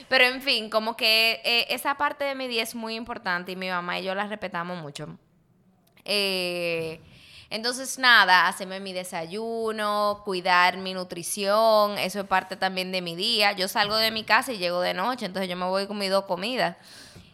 Pero 0.09 0.25
en 0.25 0.41
fin, 0.41 0.71
como 0.71 0.97
que 0.97 1.43
eh, 1.45 1.67
esa 1.69 1.99
parte 1.99 2.25
de 2.25 2.35
mi 2.35 2.49
día 2.49 2.63
es 2.63 2.75
muy 2.75 2.95
importante 2.95 3.53
y 3.53 3.57
mi 3.57 3.69
mamá 3.69 3.99
y 3.99 4.05
yo 4.05 4.15
la 4.15 4.29
respetamos 4.29 4.79
mucho. 4.81 5.19
Eh, 6.07 7.03
entonces, 7.53 7.99
nada, 7.99 8.49
hacerme 8.49 8.81
mi 8.81 8.93
desayuno, 8.93 10.23
cuidar 10.25 10.79
mi 10.79 10.95
nutrición, 10.95 11.99
eso 11.99 12.21
es 12.21 12.27
parte 12.27 12.57
también 12.57 12.93
de 12.93 13.01
mi 13.01 13.15
día. 13.15 13.53
Yo 13.53 13.69
salgo 13.69 13.97
de 13.97 14.11
mi 14.11 14.25
casa 14.25 14.53
y 14.53 14.59
llego 14.59 14.81
de 14.81 14.95
noche, 14.95 15.27
entonces 15.27 15.49
yo 15.49 15.57
me 15.57 15.67
voy 15.67 15.87
con 15.87 15.99
mis 15.99 16.11
dos 16.11 16.25
comidas. 16.25 16.77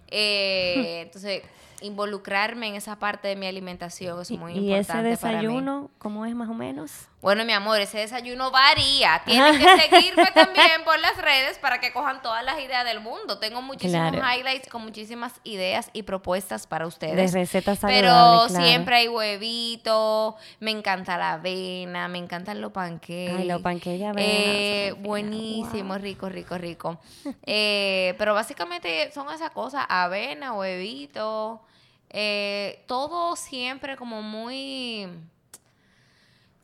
Eh, 0.08 1.02
entonces, 1.02 1.42
involucrarme 1.80 2.68
en 2.68 2.74
esa 2.74 2.96
parte 2.98 3.28
de 3.28 3.36
mi 3.36 3.46
alimentación 3.46 4.20
es 4.20 4.30
muy 4.30 4.52
importante. 4.52 4.70
¿Y 4.70 4.74
ese 4.74 5.02
desayuno, 5.02 5.90
cómo 5.98 6.26
es 6.26 6.34
más 6.34 6.48
o 6.48 6.54
menos? 6.54 7.07
Bueno, 7.20 7.44
mi 7.44 7.52
amor, 7.52 7.80
ese 7.80 7.98
desayuno 7.98 8.52
varía. 8.52 9.20
Tienen 9.24 9.58
que 9.58 9.64
seguirme 9.88 10.26
también 10.32 10.84
por 10.84 11.00
las 11.00 11.16
redes 11.16 11.58
para 11.58 11.80
que 11.80 11.92
cojan 11.92 12.22
todas 12.22 12.44
las 12.44 12.60
ideas 12.60 12.84
del 12.84 13.00
mundo. 13.00 13.38
Tengo 13.40 13.60
muchísimos 13.60 14.14
highlights 14.14 14.68
con 14.68 14.82
muchísimas 14.82 15.32
ideas 15.42 15.90
y 15.92 16.04
propuestas 16.04 16.68
para 16.68 16.86
ustedes. 16.86 17.32
De 17.32 17.40
recetas 17.40 17.80
saludables, 17.80 18.52
Pero 18.52 18.62
siempre 18.64 18.96
hay 18.96 19.08
huevito, 19.08 20.36
me 20.60 20.70
encanta 20.70 21.18
la 21.18 21.32
avena, 21.32 22.06
me 22.06 22.18
encantan 22.18 22.60
los 22.60 22.70
panqueques. 22.70 23.36
Ay, 23.36 23.48
los 23.48 23.62
panqueques 23.62 24.06
avena. 24.06 24.22
Eh, 24.22 24.94
buenísimo, 25.00 25.98
rico, 25.98 26.28
rico, 26.28 26.56
rico. 26.56 27.00
eh, 27.46 28.14
pero 28.16 28.32
básicamente 28.32 29.10
son 29.10 29.28
esas 29.34 29.50
cosas, 29.50 29.84
avena, 29.88 30.52
huevito, 30.52 31.62
eh, 32.10 32.84
todo 32.86 33.34
siempre 33.34 33.96
como 33.96 34.22
muy 34.22 35.08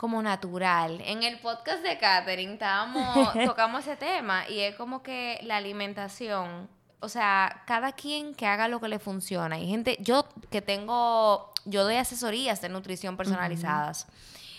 como 0.05 0.21
natural. 0.21 1.01
En 1.07 1.23
el 1.23 1.39
podcast 1.39 1.83
de 1.83 1.97
Catherine 1.97 2.53
estábamos, 2.53 3.33
tocamos 3.47 3.87
ese 3.87 3.97
tema 3.97 4.47
y 4.51 4.61
es 4.61 4.77
como 4.77 5.03
que 5.03 5.41
la 5.45 5.57
alimentación, 5.57 6.69
o 7.01 7.09
sea, 7.09 7.63
cada 7.67 7.93
quien 7.93 8.35
que 8.35 8.47
haga 8.47 8.69
lo 8.69 8.83
que 8.83 8.89
le 8.89 8.99
funciona. 8.99 9.59
Y 9.59 9.67
gente, 9.67 9.97
yo 10.01 10.29
que 10.51 10.61
tengo, 10.61 11.55
yo 11.65 11.85
doy 11.85 11.97
asesorías 11.97 12.61
de 12.61 12.69
nutrición 12.69 13.17
personalizadas. 13.17 14.07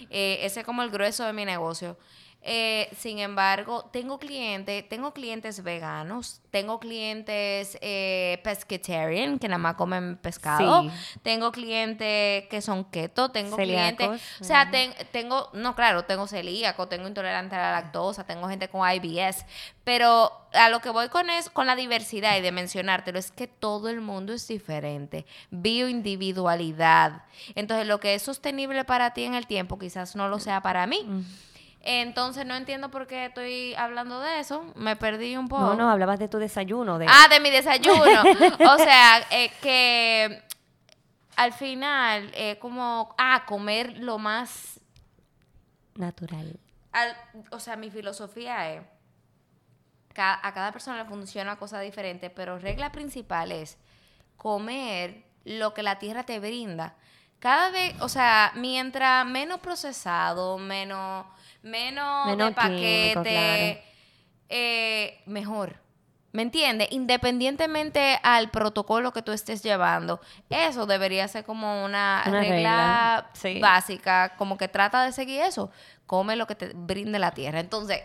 Eh, 0.10 0.40
ese 0.42 0.62
es 0.62 0.66
como 0.66 0.82
el 0.82 0.90
grueso 0.90 1.24
de 1.26 1.34
mi 1.34 1.46
negocio. 1.46 1.96
Eh, 2.48 2.90
sin 2.96 3.18
embargo, 3.18 3.90
tengo 3.92 4.20
clientes, 4.20 4.88
tengo 4.88 5.14
clientes 5.16 5.64
veganos, 5.64 6.42
tengo 6.52 6.80
clientes 6.80 7.76
eh, 7.82 8.40
pescatarian, 8.44 9.40
que 9.40 9.48
nada 9.48 9.58
más 9.58 9.76
comen 9.76 10.18
pescado. 10.18 10.88
Tengo 11.24 11.52
clientes 11.52 12.48
que 12.48 12.62
son 12.62 12.86
keto, 12.86 13.32
tengo 13.32 13.58
clientes, 13.58 14.22
o 14.40 14.44
sea, 14.44 14.70
tengo, 15.12 15.50
no, 15.54 15.74
claro, 15.74 16.06
tengo 16.06 16.28
celíaco, 16.28 16.88
tengo 16.88 17.08
intolerante 17.08 17.56
a 17.56 17.60
la 17.60 17.72
lactosa, 17.72 18.28
tengo 18.28 18.48
gente 18.48 18.68
con 18.68 18.88
IBS, 18.88 19.44
pero 19.84 20.32
a 20.54 20.70
lo 20.70 20.82
que 20.82 20.92
voy 20.92 21.10
con 21.10 21.32
es 21.32 21.50
con 21.50 21.66
la 21.66 21.76
diversidad 21.76 22.38
y 22.38 22.42
de 22.42 22.52
mencionártelo 22.52 23.18
es 23.18 23.32
que 23.32 23.48
todo 23.48 23.90
el 23.90 24.02
mundo 24.02 24.34
es 24.34 24.48
diferente, 24.48 25.26
bioindividualidad. 25.50 27.24
Entonces, 27.56 27.88
lo 27.88 28.00
que 28.00 28.14
es 28.14 28.22
sostenible 28.22 28.86
para 28.86 29.16
ti 29.16 29.24
en 29.24 29.34
el 29.34 29.48
tiempo 29.48 29.80
quizás 29.80 30.16
no 30.16 30.30
lo 30.30 30.40
sea 30.40 30.62
para 30.62 30.86
mí. 30.86 31.04
Mm. 31.04 31.24
Entonces 31.88 32.48
no 32.48 32.56
entiendo 32.56 32.90
por 32.90 33.06
qué 33.06 33.26
estoy 33.26 33.76
hablando 33.76 34.20
de 34.20 34.40
eso. 34.40 34.74
Me 34.76 34.96
perdí 34.96 35.38
un 35.38 35.48
poco. 35.48 35.62
No, 35.62 35.76
no, 35.76 35.90
hablabas 35.90 36.18
de 36.18 36.28
tu 36.28 36.40
desayuno. 36.40 36.98
De... 36.98 37.06
Ah, 37.08 37.28
de 37.30 37.40
mi 37.40 37.52
desayuno. 37.52 38.24
o 38.74 38.78
sea, 38.78 39.20
eh, 39.30 39.52
que 39.62 40.44
al 41.36 41.54
final, 41.54 42.32
eh, 42.34 42.58
como, 42.58 43.14
ah, 43.20 43.44
comer 43.46 44.00
lo 44.00 44.18
más... 44.18 44.80
Natural. 45.94 46.60
o 47.52 47.60
sea, 47.60 47.76
mi 47.76 47.92
filosofía 47.92 48.74
es, 48.74 48.82
a 50.18 50.52
cada 50.54 50.72
persona 50.72 51.04
le 51.04 51.06
funciona 51.06 51.56
cosa 51.58 51.80
diferente, 51.80 52.32
pero 52.32 52.58
regla 52.58 52.92
principal 52.92 53.52
es 53.52 53.78
comer 54.38 55.24
lo 55.44 55.76
que 55.76 55.84
la 55.84 56.00
tierra 56.00 56.24
te 56.24 56.40
brinda. 56.40 56.96
Cada 57.40 57.70
vez, 57.70 57.96
o 58.02 58.10
sea, 58.10 58.52
mientras 58.56 59.26
menos 59.26 59.60
procesado, 59.60 60.58
menos 60.58 61.28
menos, 61.66 62.38
de 62.38 62.52
paquete, 62.52 63.84
eh, 64.50 65.22
mejor. 65.26 65.82
¿Me 66.32 66.42
entiendes? 66.42 66.90
Independientemente 66.92 68.20
al 68.22 68.52
protocolo 68.52 69.14
que 69.14 69.22
tú 69.22 69.32
estés 69.32 69.64
llevando, 69.64 70.20
eso 70.50 70.86
debería 70.86 71.28
ser 71.30 71.46
como 71.46 71.86
una, 71.86 72.24
regla, 72.26 73.32
básica, 73.62 74.36
como 74.36 74.58
que 74.58 74.68
trata 74.68 75.04
de 75.06 75.14
seguir 75.14 75.42
eso. 75.42 75.72
Come 76.06 76.36
lo 76.36 76.46
que 76.46 76.56
te 76.56 76.72
brinde 76.76 77.20
la 77.20 77.32
tierra. 77.32 77.62
Entonces, 77.62 78.02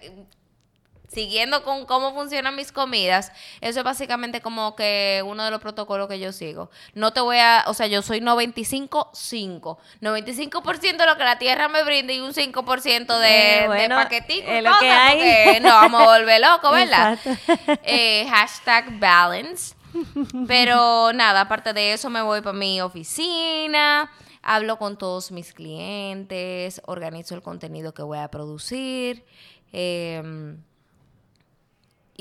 siguiendo 1.12 1.64
con 1.64 1.86
cómo 1.86 2.14
funcionan 2.14 2.54
mis 2.54 2.72
comidas, 2.72 3.32
eso 3.60 3.80
es 3.80 3.84
básicamente 3.84 4.40
como 4.40 4.76
que 4.76 5.22
uno 5.26 5.44
de 5.44 5.50
los 5.50 5.60
protocolos 5.60 6.08
que 6.08 6.20
yo 6.20 6.32
sigo. 6.32 6.70
No 6.94 7.12
te 7.12 7.20
voy 7.20 7.38
a, 7.38 7.64
o 7.66 7.74
sea, 7.74 7.86
yo 7.86 8.02
soy 8.02 8.20
95-5. 8.20 9.76
95%, 10.00 10.96
de 10.96 11.06
lo 11.06 11.16
que 11.16 11.24
la 11.24 11.38
tierra 11.38 11.68
me 11.68 11.82
brinda 11.82 12.12
y 12.12 12.20
un 12.20 12.32
5% 12.32 13.18
de, 13.18 13.64
eh, 13.64 13.68
de 13.68 13.88
paquetico. 13.88 14.50
lo 14.62 14.78
que 14.78 14.90
hay. 14.90 15.60
no 15.60 15.68
vamos 15.68 16.02
a 16.02 16.18
volver 16.18 16.40
locos, 16.40 16.72
¿verdad? 16.72 17.18
Eh, 17.82 18.26
hashtag 18.28 18.98
balance. 18.98 19.74
Pero 20.46 21.12
nada, 21.12 21.42
aparte 21.42 21.72
de 21.72 21.92
eso 21.92 22.10
me 22.10 22.22
voy 22.22 22.42
para 22.42 22.56
mi 22.56 22.80
oficina, 22.80 24.10
hablo 24.40 24.78
con 24.78 24.96
todos 24.96 25.32
mis 25.32 25.52
clientes, 25.52 26.80
organizo 26.86 27.34
el 27.34 27.42
contenido 27.42 27.92
que 27.92 28.02
voy 28.02 28.18
a 28.18 28.28
producir. 28.28 29.24
Eh, 29.72 30.22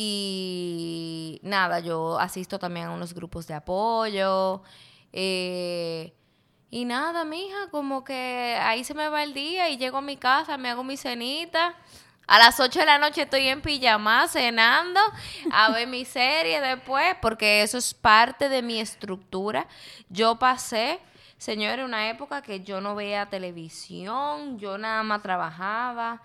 y 0.01 1.41
nada, 1.43 1.81
yo 1.81 2.17
asisto 2.19 2.57
también 2.57 2.85
a 2.85 2.91
unos 2.91 3.13
grupos 3.13 3.47
de 3.47 3.53
apoyo. 3.53 4.63
Eh, 5.11 6.13
y 6.69 6.85
nada, 6.85 7.25
mija, 7.25 7.69
como 7.69 8.05
que 8.05 8.57
ahí 8.61 8.85
se 8.85 8.93
me 8.93 9.09
va 9.09 9.23
el 9.23 9.33
día 9.33 9.67
y 9.69 9.77
llego 9.77 9.97
a 9.97 10.01
mi 10.01 10.15
casa, 10.15 10.55
me 10.57 10.69
hago 10.69 10.85
mi 10.85 10.95
cenita. 10.95 11.75
A 12.27 12.39
las 12.39 12.61
8 12.61 12.79
de 12.79 12.85
la 12.85 12.97
noche 12.97 13.23
estoy 13.23 13.49
en 13.49 13.61
pijama 13.61 14.25
cenando, 14.29 15.01
a 15.51 15.69
ver 15.71 15.85
mi 15.85 16.05
serie 16.05 16.61
después, 16.61 17.17
porque 17.21 17.61
eso 17.61 17.77
es 17.77 17.93
parte 17.93 18.47
de 18.47 18.61
mi 18.61 18.79
estructura. 18.79 19.67
Yo 20.07 20.39
pasé, 20.39 21.01
señores, 21.37 21.83
una 21.83 22.09
época 22.09 22.41
que 22.41 22.61
yo 22.61 22.79
no 22.79 22.95
veía 22.95 23.25
televisión, 23.25 24.59
yo 24.59 24.77
nada 24.77 25.03
más 25.03 25.21
trabajaba 25.21 26.21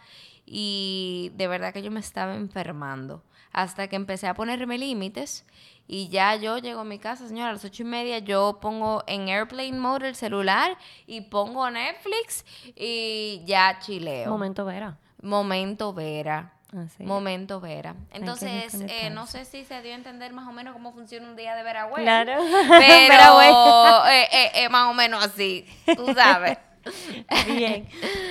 y 0.47 1.33
de 1.35 1.49
verdad 1.49 1.73
que 1.73 1.83
yo 1.83 1.91
me 1.91 1.99
estaba 1.99 2.37
enfermando 2.37 3.25
hasta 3.55 3.89
que 3.89 3.97
empecé 3.97 4.27
a 4.27 4.35
ponerme 4.35 4.77
límites 4.77 5.47
y 5.87 6.09
ya 6.09 6.35
yo 6.35 6.59
llego 6.59 6.81
a 6.81 6.85
mi 6.85 6.99
casa, 6.99 7.27
señora, 7.29 7.51
a 7.51 7.53
las 7.53 7.65
ocho 7.65 7.83
y 7.83 7.87
media 7.87 8.19
yo 8.19 8.59
pongo 8.61 9.05
en 9.07 9.29
airplane 9.29 9.79
mode 9.79 10.09
el 10.09 10.17
celular 10.17 10.77
y 11.07 11.23
pongo 11.23 11.71
Netflix 11.71 12.45
y 12.75 13.43
ya 13.47 13.79
chileo. 13.79 14.31
Momento 14.31 14.65
Vera. 14.65 14.99
Momento 15.23 15.95
Vera. 15.95 16.53
Ah, 16.77 16.87
Momento 16.99 17.61
Vera. 17.61 17.95
Entonces, 18.13 18.75
eh, 18.89 19.11
no 19.11 19.27
sé 19.27 19.45
si 19.45 19.65
se 19.65 19.81
dio 19.83 19.93
a 19.93 19.95
entender 19.95 20.33
más 20.33 20.49
o 20.49 20.53
menos 20.53 20.73
cómo 20.73 20.93
funciona 20.93 21.29
un 21.29 21.37
día 21.37 21.55
de 21.55 21.63
Veragüe. 21.63 22.03
Claro. 22.03 22.33
Pero 22.69 24.07
eh, 24.09 24.51
eh, 24.55 24.69
más 24.69 24.91
o 24.91 24.95
menos 24.95 25.25
así, 25.25 25.65
tú 25.95 26.13
sabes. 26.13 26.59
Bien. 27.47 27.89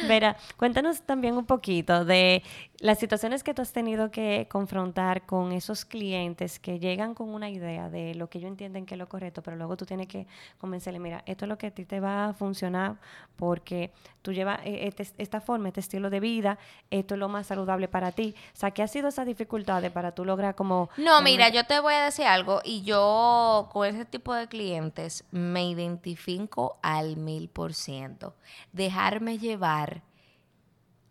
Vera, 0.07 0.35
cuéntanos 0.57 1.01
también 1.01 1.37
un 1.37 1.45
poquito 1.45 2.05
de 2.05 2.43
las 2.83 2.99
situaciones 2.99 3.43
que 3.43 3.53
tú 3.53 3.61
has 3.61 3.71
tenido 3.71 4.11
que 4.11 4.45
confrontar 4.51 5.25
con 5.25 5.53
esos 5.53 5.85
clientes 5.85 6.59
que 6.59 6.79
llegan 6.79 7.15
con 7.15 7.29
una 7.29 7.49
idea 7.49 7.89
de 7.89 8.13
lo 8.13 8.29
que 8.29 8.39
ellos 8.39 8.49
entienden 8.49 8.85
que 8.85 8.95
es 8.95 8.99
lo 8.99 9.07
correcto, 9.07 9.41
pero 9.41 9.55
luego 9.55 9.77
tú 9.77 9.85
tienes 9.85 10.07
que 10.07 10.27
convencerle, 10.57 10.99
mira, 10.99 11.23
esto 11.25 11.45
es 11.45 11.49
lo 11.49 11.57
que 11.57 11.67
a 11.67 11.71
ti 11.71 11.85
te 11.85 12.01
va 12.01 12.25
a 12.25 12.33
funcionar 12.33 12.97
porque 13.37 13.93
tú 14.21 14.33
llevas 14.33 14.59
eh, 14.65 14.85
este, 14.85 15.07
esta 15.17 15.39
forma, 15.39 15.69
este 15.69 15.79
estilo 15.79 16.09
de 16.09 16.19
vida, 16.19 16.59
esto 16.91 17.13
es 17.13 17.19
lo 17.21 17.29
más 17.29 17.47
saludable 17.47 17.87
para 17.87 18.11
ti. 18.11 18.35
O 18.53 18.57
sea, 18.57 18.71
¿qué 18.71 18.83
ha 18.83 18.87
sido 18.89 19.07
esas 19.07 19.25
dificultades 19.25 19.89
para 19.89 20.11
tú 20.11 20.25
lograr 20.25 20.53
como... 20.55 20.89
No, 20.97 21.21
mira, 21.21 21.47
yo 21.47 21.65
te 21.65 21.79
voy 21.79 21.93
a 21.93 22.03
decir 22.03 22.25
algo 22.25 22.59
y 22.65 22.81
yo 22.81 23.69
con 23.71 23.87
ese 23.87 24.03
tipo 24.03 24.33
de 24.33 24.49
clientes 24.49 25.23
me 25.31 25.69
identifico 25.69 26.79
al 26.81 27.15
mil 27.15 27.47
por 27.47 27.75
ciento. 27.75 28.35
Dejarme 28.73 29.37
llevar 29.37 30.01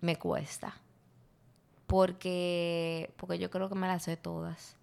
me 0.03 0.17
cuesta 0.17 0.82
porque, 1.93 3.13
porque 3.19 3.39
yo 3.39 3.51
creo 3.51 3.69
que 3.69 3.75
me 3.75 3.87
las 3.87 4.05
sé 4.05 4.17
todas. 4.17 4.79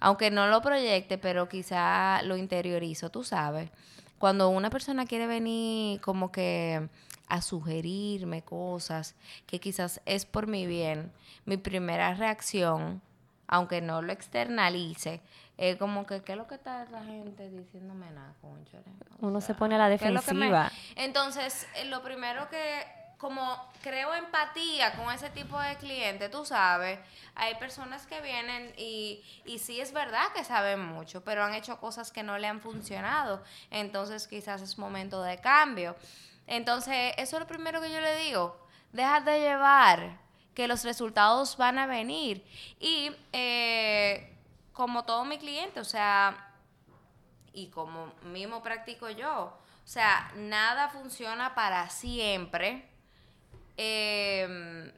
Aunque 0.00 0.32
no 0.32 0.48
lo 0.48 0.62
proyecte, 0.62 1.16
pero 1.16 1.48
quizá 1.48 2.22
lo 2.24 2.36
interiorizo, 2.36 3.08
tú 3.08 3.22
sabes. 3.22 3.70
Cuando 4.18 4.48
una 4.48 4.68
persona 4.68 5.06
quiere 5.06 5.28
venir 5.28 6.00
como 6.00 6.32
que 6.32 6.88
a 7.28 7.40
sugerirme 7.40 8.42
cosas 8.42 9.14
que 9.46 9.60
quizás 9.60 10.00
es 10.06 10.26
por 10.26 10.48
mi 10.48 10.66
bien, 10.66 11.12
mi 11.44 11.56
primera 11.56 12.14
reacción, 12.14 13.00
aunque 13.46 13.80
no 13.80 14.02
lo 14.02 14.12
externalice, 14.12 15.20
es 15.56 15.76
como 15.76 16.04
que, 16.04 16.22
¿qué 16.22 16.32
es 16.32 16.38
lo 16.38 16.48
que 16.48 16.56
está 16.56 16.84
la 16.86 17.04
gente 17.04 17.48
diciéndome 17.48 18.10
nada? 18.10 18.34
Uno 19.20 19.40
se 19.40 19.54
pone 19.54 19.76
a 19.76 19.78
la 19.78 19.88
defensiva. 19.88 20.72
Entonces, 20.96 21.68
eh, 21.76 21.84
lo 21.84 22.02
primero 22.02 22.48
que 22.48 23.03
como 23.18 23.56
creo 23.82 24.14
empatía 24.14 24.94
con 24.96 25.12
ese 25.12 25.30
tipo 25.30 25.58
de 25.58 25.76
cliente, 25.76 26.28
tú 26.28 26.44
sabes, 26.44 26.98
hay 27.34 27.54
personas 27.56 28.06
que 28.06 28.20
vienen 28.20 28.72
y, 28.76 29.22
y 29.44 29.58
sí 29.58 29.80
es 29.80 29.92
verdad 29.92 30.32
que 30.34 30.44
saben 30.44 30.80
mucho, 30.80 31.22
pero 31.24 31.44
han 31.44 31.54
hecho 31.54 31.78
cosas 31.78 32.10
que 32.10 32.22
no 32.22 32.38
le 32.38 32.46
han 32.46 32.60
funcionado, 32.60 33.42
entonces 33.70 34.26
quizás 34.26 34.62
es 34.62 34.78
momento 34.78 35.22
de 35.22 35.38
cambio. 35.40 35.96
Entonces, 36.46 37.14
eso 37.16 37.36
es 37.36 37.40
lo 37.40 37.46
primero 37.46 37.80
que 37.80 37.90
yo 37.90 38.00
le 38.00 38.16
digo, 38.16 38.58
déjate 38.92 39.30
de 39.30 39.40
llevar, 39.40 40.18
que 40.54 40.68
los 40.68 40.84
resultados 40.84 41.56
van 41.56 41.78
a 41.78 41.86
venir. 41.86 42.44
Y 42.78 43.10
eh, 43.32 44.36
como 44.72 45.04
todo 45.04 45.24
mi 45.24 45.38
cliente, 45.38 45.80
o 45.80 45.84
sea, 45.84 46.52
y 47.52 47.68
como 47.68 48.12
mismo 48.22 48.62
practico 48.62 49.08
yo, 49.10 49.58
o 49.84 49.86
sea, 49.86 50.30
nada 50.36 50.88
funciona 50.88 51.54
para 51.54 51.88
siempre 51.90 52.93
Em, 53.76 54.92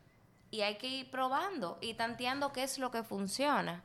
y 0.51 0.61
hay 0.61 0.77
que 0.77 0.87
ir 0.87 1.11
probando 1.11 1.79
y 1.81 1.95
tanteando 1.95 2.53
qué 2.53 2.63
es 2.63 2.79
lo 2.79 2.91
que 2.91 3.03
funciona. 3.03 3.83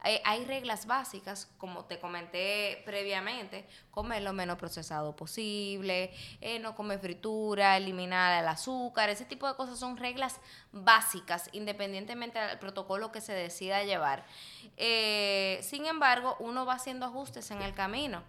Hay, 0.00 0.44
reglas 0.44 0.86
básicas, 0.86 1.50
como 1.58 1.86
te 1.86 1.98
comenté 1.98 2.80
previamente, 2.84 3.66
comer 3.90 4.22
lo 4.22 4.32
menos 4.32 4.56
procesado 4.56 5.16
posible, 5.16 6.12
eh, 6.40 6.60
no 6.60 6.76
comer 6.76 7.00
fritura, 7.00 7.76
eliminar 7.76 8.40
el 8.40 8.48
azúcar, 8.48 9.10
ese 9.10 9.24
tipo 9.24 9.48
de 9.48 9.56
cosas 9.56 9.76
son 9.76 9.96
reglas 9.96 10.40
básicas, 10.70 11.50
independientemente 11.52 12.38
del 12.38 12.60
protocolo 12.60 13.10
que 13.10 13.20
se 13.20 13.32
decida 13.32 13.82
llevar. 13.82 14.24
Eh, 14.76 15.58
sin 15.62 15.84
embargo, 15.84 16.36
uno 16.38 16.64
va 16.64 16.74
haciendo 16.74 17.06
ajustes 17.06 17.50
en 17.50 17.62
el 17.62 17.74
camino 17.74 18.22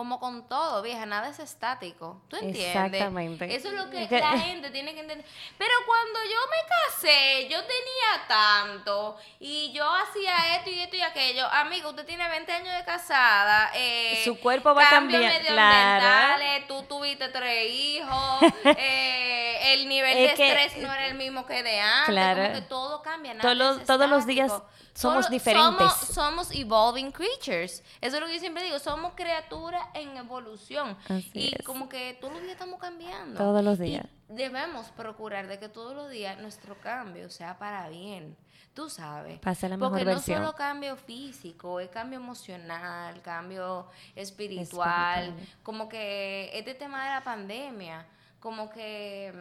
como 0.00 0.18
con 0.18 0.48
todo, 0.48 0.80
vieja, 0.80 1.04
nada 1.04 1.28
es 1.28 1.38
estático. 1.40 2.22
¿Tú 2.28 2.36
entiendes? 2.36 2.68
Exactamente. 2.68 3.54
Eso 3.54 3.68
es 3.68 3.74
lo 3.74 3.90
que 3.90 4.08
la 4.08 4.38
gente 4.38 4.70
tiene 4.70 4.94
que 4.94 5.00
entender. 5.00 5.26
Pero 5.58 5.74
cuando 5.84 6.18
yo 6.24 6.38
me 6.48 6.68
casé, 6.70 7.48
yo 7.50 7.58
tenía 7.60 8.26
tanto 8.26 9.18
y 9.38 9.70
yo 9.72 9.84
hacía 9.84 10.56
esto 10.56 10.70
y 10.70 10.80
esto 10.80 10.96
y 10.96 11.02
aquello. 11.02 11.46
Amigo, 11.52 11.90
usted 11.90 12.06
tiene 12.06 12.26
20 12.26 12.50
años 12.50 12.74
de 12.78 12.82
casada. 12.86 13.72
Eh, 13.74 14.22
Su 14.24 14.40
cuerpo 14.40 14.74
va 14.74 14.86
a 14.86 14.88
cambiar. 14.88 15.42
Claro. 15.42 16.64
Tú 16.66 16.82
tuviste 16.84 17.28
tres 17.28 17.70
hijos. 17.70 18.40
eh, 18.78 19.74
el 19.74 19.86
nivel 19.86 20.16
de 20.16 20.26
estrés 20.28 20.78
no 20.78 20.90
era 20.90 21.08
el 21.08 21.14
mismo 21.14 21.44
que 21.44 21.62
de 21.62 21.78
antes. 21.78 22.14
Claro. 22.14 22.42
Como 22.42 22.54
que 22.54 22.62
todo 22.62 23.02
cambia. 23.02 23.34
Nada 23.34 23.54
todos, 23.54 23.84
todos 23.84 24.08
los 24.08 24.24
días 24.24 24.50
somos 24.94 25.30
diferentes. 25.30 25.92
Somos, 26.12 26.50
evolving 26.52 27.12
creatures. 27.12 27.82
Eso 28.00 28.16
es 28.16 28.20
lo 28.20 28.26
que 28.26 28.34
yo 28.34 28.40
siempre 28.40 28.62
digo. 28.62 28.78
Somos 28.78 29.14
criaturas 29.14 29.82
en 29.94 30.16
evolución. 30.16 30.96
y 31.34 31.54
como 31.64 31.88
que 31.88 32.16
todos 32.20 32.34
los 32.34 32.42
días 32.42 32.54
estamos 32.54 32.78
cambiando. 32.78 33.38
Todos 33.38 33.64
los 33.64 33.78
días. 33.78 34.06
debemos 34.28 34.86
procurar 34.90 35.46
de 35.48 35.58
que 35.58 35.68
todos 35.68 35.94
los 35.94 36.10
días 36.10 36.38
nuestro 36.38 36.78
cambio 36.80 37.30
sea 37.30 37.58
para 37.58 37.88
bien. 37.88 38.36
Tú 38.74 38.88
sabes. 38.88 39.40
Pase 39.40 39.68
la 39.68 39.76
mejor 39.76 39.98
Porque 39.98 40.04
no 40.12 40.20
solo 40.20 40.54
cambio 40.54 40.96
físico, 40.96 41.80
es 41.80 41.88
cambio 41.88 42.18
emocional, 42.18 43.20
cambio 43.20 43.88
espiritual. 44.14 45.34
Como 45.62 45.88
que 45.88 46.50
este 46.54 46.74
tema 46.74 47.04
de 47.04 47.10
la 47.10 47.24
pandemia, 47.24 48.06
como 48.38 48.70
que 48.70 49.34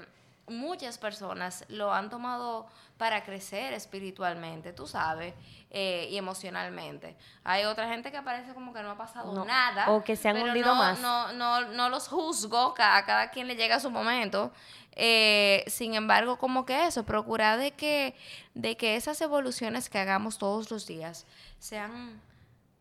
muchas 0.50 0.98
personas 0.98 1.66
lo 1.70 1.94
han 1.94 2.10
tomado 2.10 2.68
para 2.98 3.24
crecer 3.24 3.74
espiritualmente, 3.74 4.74
tú 4.74 4.86
sabes, 4.86 5.34
eh, 5.70 6.08
y 6.12 6.18
emocionalmente. 6.18 7.16
Hay 7.44 7.64
otra 7.64 7.88
gente 7.88 8.12
que 8.12 8.22
parece 8.22 8.54
como 8.54 8.74
que 8.74 8.82
no 8.82 8.92
ha 8.92 8.98
pasado 8.98 9.46
nada. 9.46 9.90
O 9.90 10.04
que 10.04 10.16
se 10.16 10.30
han 10.30 10.38
hundido 10.42 10.76
más. 10.76 11.00
No, 11.00 11.32
no, 11.34 11.62
no 11.62 11.90
los 11.90 12.08
juzgo, 12.08 12.76
a 12.78 13.06
cada, 13.06 13.32
quien 13.32 13.48
le 13.48 13.56
llega 13.56 13.80
su 13.80 13.90
momento. 13.90 14.52
Eh, 14.94 15.64
sin 15.68 15.94
embargo, 15.94 16.38
como 16.38 16.66
que 16.66 16.88
eso, 16.88 17.06
procurar 17.06 17.58
de 17.58 17.72
que, 17.72 18.16
de 18.54 18.76
que 18.76 18.96
esas 18.96 19.22
evoluciones 19.22 19.90
que 19.90 19.98
hagamos 19.98 20.38
todos 20.38 20.70
los 20.70 20.86
días 20.86 21.26
sean 21.58 22.22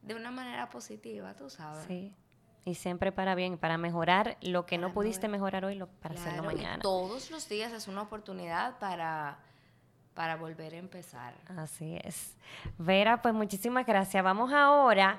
de 0.03 0.15
una 0.15 0.31
manera 0.31 0.69
positiva, 0.69 1.35
tú 1.35 1.49
sabes. 1.49 1.85
Sí. 1.87 2.13
Y 2.69 2.75
siempre 2.75 3.13
para 3.13 3.35
bien, 3.35 3.57
para 3.57 3.79
mejorar 3.79 4.37
lo 4.43 4.67
que 4.67 4.77
no 4.77 4.93
pudiste 4.93 5.27
mejorar 5.27 5.65
hoy, 5.65 5.75
lo, 5.75 5.87
para 5.87 6.17
hacerlo 6.17 6.43
mañana. 6.43 6.81
todos 6.83 7.31
los 7.31 7.49
días 7.49 7.73
es 7.73 7.89
una 7.89 8.03
oportunidad 8.03 8.79
para, 8.79 9.39
para 10.13 10.37
volver 10.37 10.75
a 10.75 10.77
empezar. 10.77 11.33
Así 11.57 11.99
es. 12.05 12.37
Vera, 12.77 13.23
pues 13.23 13.33
muchísimas 13.33 13.87
gracias. 13.87 14.23
Vamos 14.23 14.53
ahora 14.53 15.19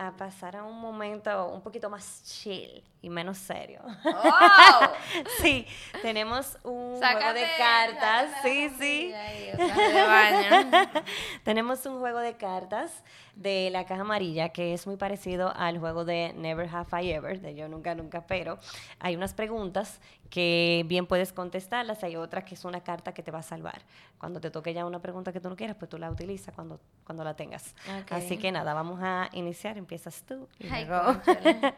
a 0.00 0.16
pasar 0.16 0.56
a 0.56 0.64
un 0.64 0.80
momento 0.80 1.46
un 1.48 1.60
poquito 1.60 1.90
más 1.90 2.22
chill 2.24 2.82
y 3.02 3.10
menos 3.10 3.36
serio. 3.36 3.82
¡Oh! 4.06 4.80
sí, 5.42 5.66
tenemos 6.00 6.56
un 6.64 6.96
juego 6.96 7.34
de 7.34 7.46
cartas. 7.58 8.30
Sí, 8.42 8.70
sí. 8.78 9.12
tenemos 11.44 11.84
un 11.84 11.98
juego 11.98 12.18
de 12.20 12.34
cartas 12.38 13.04
de 13.34 13.68
la 13.70 13.84
caja 13.84 14.00
amarilla 14.00 14.48
que 14.48 14.72
es 14.72 14.86
muy 14.86 14.96
parecido 14.96 15.52
al 15.54 15.78
juego 15.78 16.06
de 16.06 16.32
Never 16.34 16.68
Have 16.74 17.04
I 17.04 17.10
Ever, 17.10 17.38
de 17.38 17.54
Yo 17.54 17.68
Nunca 17.68 17.94
Nunca 17.94 18.26
Pero. 18.26 18.58
Hay 19.00 19.16
unas 19.16 19.34
preguntas 19.34 20.00
que 20.30 20.84
bien 20.86 21.06
puedes 21.06 21.32
contestarlas, 21.32 22.02
hay 22.04 22.16
otras 22.16 22.44
que 22.44 22.54
es 22.54 22.64
una 22.64 22.80
carta 22.80 23.12
que 23.12 23.22
te 23.22 23.30
va 23.30 23.40
a 23.40 23.42
salvar. 23.42 23.82
Cuando 24.16 24.40
te 24.40 24.50
toque 24.50 24.72
ya 24.72 24.86
una 24.86 25.00
pregunta 25.00 25.32
que 25.32 25.40
tú 25.40 25.50
no 25.50 25.56
quieras, 25.56 25.76
pues 25.76 25.90
tú 25.90 25.98
la 25.98 26.10
utilizas 26.10 26.54
cuando, 26.54 26.80
cuando 27.10 27.24
la 27.24 27.34
tengas. 27.34 27.74
Así 28.08 28.38
que 28.38 28.52
nada, 28.52 28.72
vamos 28.72 29.00
a 29.02 29.28
iniciar, 29.32 29.76
empiezas 29.76 30.22
tú. 30.22 30.48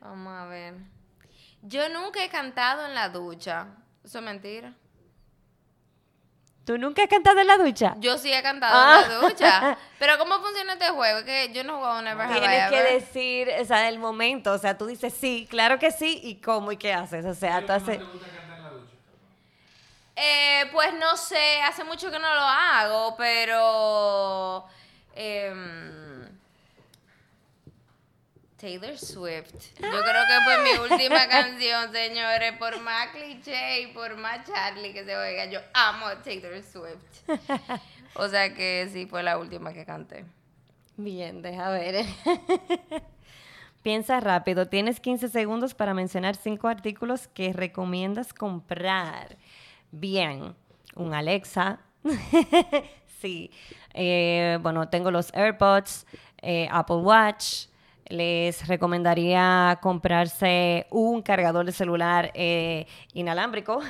vamos 0.00 0.32
a 0.32 0.46
ver. 0.46 0.74
Yo 1.62 1.88
nunca 1.88 2.24
he 2.24 2.28
cantado 2.28 2.84
en 2.84 2.96
la 2.96 3.10
ducha. 3.10 3.68
¿Eso 4.02 4.18
es 4.18 4.24
mentira? 4.24 4.74
¿Tú 6.64 6.76
nunca 6.78 7.04
has 7.04 7.08
cantado 7.08 7.38
en 7.38 7.46
la 7.46 7.58
ducha? 7.58 7.94
Yo 7.98 8.18
sí 8.18 8.32
he 8.32 8.42
cantado 8.42 8.74
en 8.74 9.08
la 9.08 9.18
ah. 9.18 9.20
ducha. 9.20 9.78
Pero 10.00 10.18
¿cómo 10.18 10.40
funciona 10.40 10.72
este 10.72 10.88
juego? 10.88 11.18
Es 11.18 11.24
que 11.24 11.52
yo 11.52 11.62
no 11.62 11.74
he 11.74 11.76
jugado 11.76 12.02
Never 12.02 12.26
Have 12.26 12.40
Tienes 12.40 12.70
que 12.70 12.82
decir, 12.82 13.48
o 13.60 13.64
sea, 13.64 13.88
el 13.88 14.00
momento. 14.00 14.50
O 14.50 14.58
sea, 14.58 14.76
tú 14.76 14.86
dices 14.86 15.14
sí, 15.14 15.46
claro 15.48 15.78
que 15.78 15.92
sí, 15.92 16.18
y 16.24 16.40
cómo 16.40 16.72
y 16.72 16.76
qué 16.76 16.92
haces. 16.92 17.24
O 17.24 17.34
sea, 17.34 17.64
tú 17.64 17.70
haces... 17.70 17.98
¿Te 17.98 18.04
gusta 18.04 18.26
cantar 18.26 18.56
en 18.56 18.62
la 18.64 18.70
ducha? 18.70 18.96
Eh, 20.16 20.64
pues 20.72 20.94
no 20.94 21.16
sé, 21.16 21.60
hace 21.62 21.84
mucho 21.84 22.10
que 22.10 22.18
no 22.18 22.34
lo 22.34 22.40
hago, 22.40 23.16
pero... 23.16 24.64
Eh, 25.14 25.52
Taylor 28.64 28.96
Swift. 28.96 29.52
Yo 29.78 29.90
creo 29.90 30.00
que 30.00 30.40
fue 30.42 30.62
mi 30.62 30.94
última 30.94 31.28
canción, 31.28 31.92
señores, 31.92 32.54
por 32.58 32.80
más 32.80 33.08
cliché 33.08 33.82
y 33.82 33.86
por 33.88 34.16
más 34.16 34.46
Charlie 34.46 34.94
que 34.94 35.04
se 35.04 35.14
oiga. 35.14 35.44
Yo 35.44 35.60
amo 35.74 36.06
a 36.06 36.22
Taylor 36.22 36.62
Swift. 36.62 37.28
O 38.16 38.28
sea 38.28 38.54
que 38.54 38.88
sí, 38.92 39.06
fue 39.06 39.24
la 39.24 39.38
última 39.38 39.72
que 39.72 39.84
canté. 39.84 40.24
Bien, 40.96 41.42
deja 41.42 41.68
ver. 41.70 42.06
Piensa 43.82 44.20
rápido. 44.20 44.68
Tienes 44.68 45.00
15 45.00 45.30
segundos 45.30 45.74
para 45.74 45.94
mencionar 45.94 46.36
cinco 46.36 46.68
artículos 46.68 47.26
que 47.26 47.52
recomiendas 47.52 48.32
comprar. 48.32 49.36
Bien, 49.96 50.56
un 50.96 51.14
Alexa. 51.14 51.78
sí. 53.20 53.50
Eh, 53.92 54.58
bueno, 54.60 54.88
tengo 54.88 55.12
los 55.12 55.32
AirPods, 55.32 56.04
eh, 56.42 56.68
Apple 56.70 56.96
Watch 56.96 57.66
les 58.06 58.66
recomendaría 58.66 59.78
comprarse 59.80 60.86
un 60.90 61.22
cargador 61.22 61.64
de 61.64 61.70
celular 61.70 62.32
eh, 62.34 62.86
inalámbrico. 63.12 63.80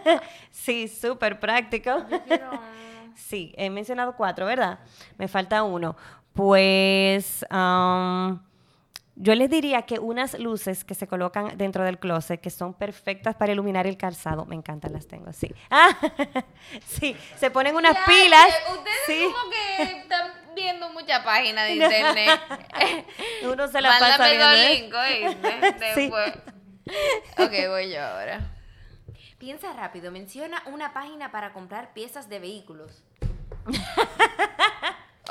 sí, 0.50 0.88
súper 0.88 1.38
práctico. 1.38 1.90
sí, 3.14 3.52
he 3.56 3.68
mencionado 3.68 4.16
cuatro, 4.16 4.46
¿verdad? 4.46 4.78
Me 5.18 5.28
falta 5.28 5.62
uno. 5.62 5.94
Pues 6.32 7.44
yo 9.22 9.34
les 9.34 9.50
diría 9.50 9.82
que 9.82 9.98
unas 9.98 10.38
luces 10.38 10.82
que 10.82 10.94
se 10.94 11.06
colocan 11.06 11.58
dentro 11.58 11.84
del 11.84 11.98
closet, 11.98 12.40
que 12.40 12.48
son 12.48 12.72
perfectas 12.72 13.36
para 13.36 13.52
iluminar 13.52 13.86
el 13.86 13.98
calzado, 13.98 14.46
me 14.46 14.54
encantan, 14.54 14.94
las 14.94 15.06
tengo, 15.06 15.32
sí. 15.32 15.54
Ah, 15.70 15.90
sí, 16.86 17.14
se 17.36 17.50
ponen 17.50 17.76
unas 17.76 17.96
pilas. 18.06 18.48
Ustedes 18.70 18.96
sí. 19.06 19.24
como 19.24 19.50
que 19.50 20.06
viendo 20.54 20.90
muchas 20.90 21.22
páginas 21.22 21.66
de 21.68 21.74
internet. 21.74 22.40
Uno 23.44 23.68
se 23.68 23.80
la 23.82 23.98
pasa 23.98 24.28
viendo. 24.28 24.52
link, 24.52 25.38
Después. 25.78 26.32
Ok, 27.38 27.52
voy 27.68 27.90
yo 27.92 28.02
ahora. 28.02 28.40
Piensa 29.38 29.72
rápido, 29.74 30.10
menciona 30.10 30.62
una 30.66 30.94
página 30.94 31.30
para 31.30 31.52
comprar 31.52 31.92
piezas 31.92 32.28
de 32.30 32.38
vehículos. 32.38 33.02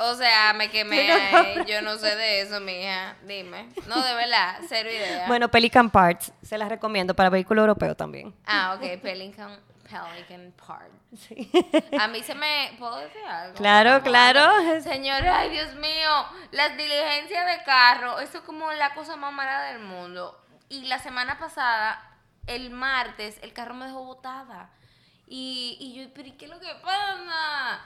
O 0.02 0.14
sea, 0.14 0.54
me 0.54 0.70
quemé. 0.70 1.64
Yo 1.66 1.82
no 1.82 1.98
sé 1.98 2.16
de 2.16 2.40
eso, 2.40 2.58
mija. 2.60 3.16
Dime. 3.26 3.68
No, 3.86 4.02
de 4.02 4.14
verdad, 4.14 4.58
cero 4.66 4.90
idea. 4.90 5.26
Bueno, 5.28 5.50
Pelican 5.50 5.90
Parts, 5.90 6.32
se 6.42 6.56
las 6.56 6.70
recomiendo 6.70 7.14
para 7.14 7.28
vehículo 7.28 7.60
europeo 7.60 7.94
también. 7.94 8.34
Ah, 8.46 8.74
ok, 8.76 9.00
Pelican 9.02 9.60
Pelican 9.82 10.54
Park. 10.66 10.90
Sí. 11.18 11.50
A 11.98 12.06
mí 12.08 12.22
se 12.22 12.34
me... 12.34 12.74
¿Puedo 12.78 12.96
decir 12.96 13.22
algo? 13.26 13.54
Claro, 13.56 14.02
claro. 14.02 14.80
Señora, 14.80 15.40
ay, 15.40 15.50
Dios 15.50 15.74
mío. 15.74 16.26
Las 16.52 16.76
diligencias 16.76 17.44
de 17.46 17.64
carro, 17.64 18.20
eso 18.20 18.38
es 18.38 18.44
como 18.44 18.72
la 18.72 18.94
cosa 18.94 19.16
más 19.16 19.32
mala 19.32 19.64
del 19.64 19.80
mundo. 19.80 20.40
Y 20.68 20.86
la 20.86 20.98
semana 20.98 21.38
pasada, 21.38 22.16
el 22.46 22.70
martes, 22.70 23.38
el 23.42 23.52
carro 23.52 23.74
me 23.74 23.86
dejó 23.86 24.04
botada. 24.04 24.70
Y, 25.26 25.76
y 25.80 25.94
yo, 25.94 26.10
¿pero 26.14 26.30
qué 26.38 26.44
es 26.46 26.50
lo 26.50 26.60
que 26.60 26.74
pasa? 26.82 27.80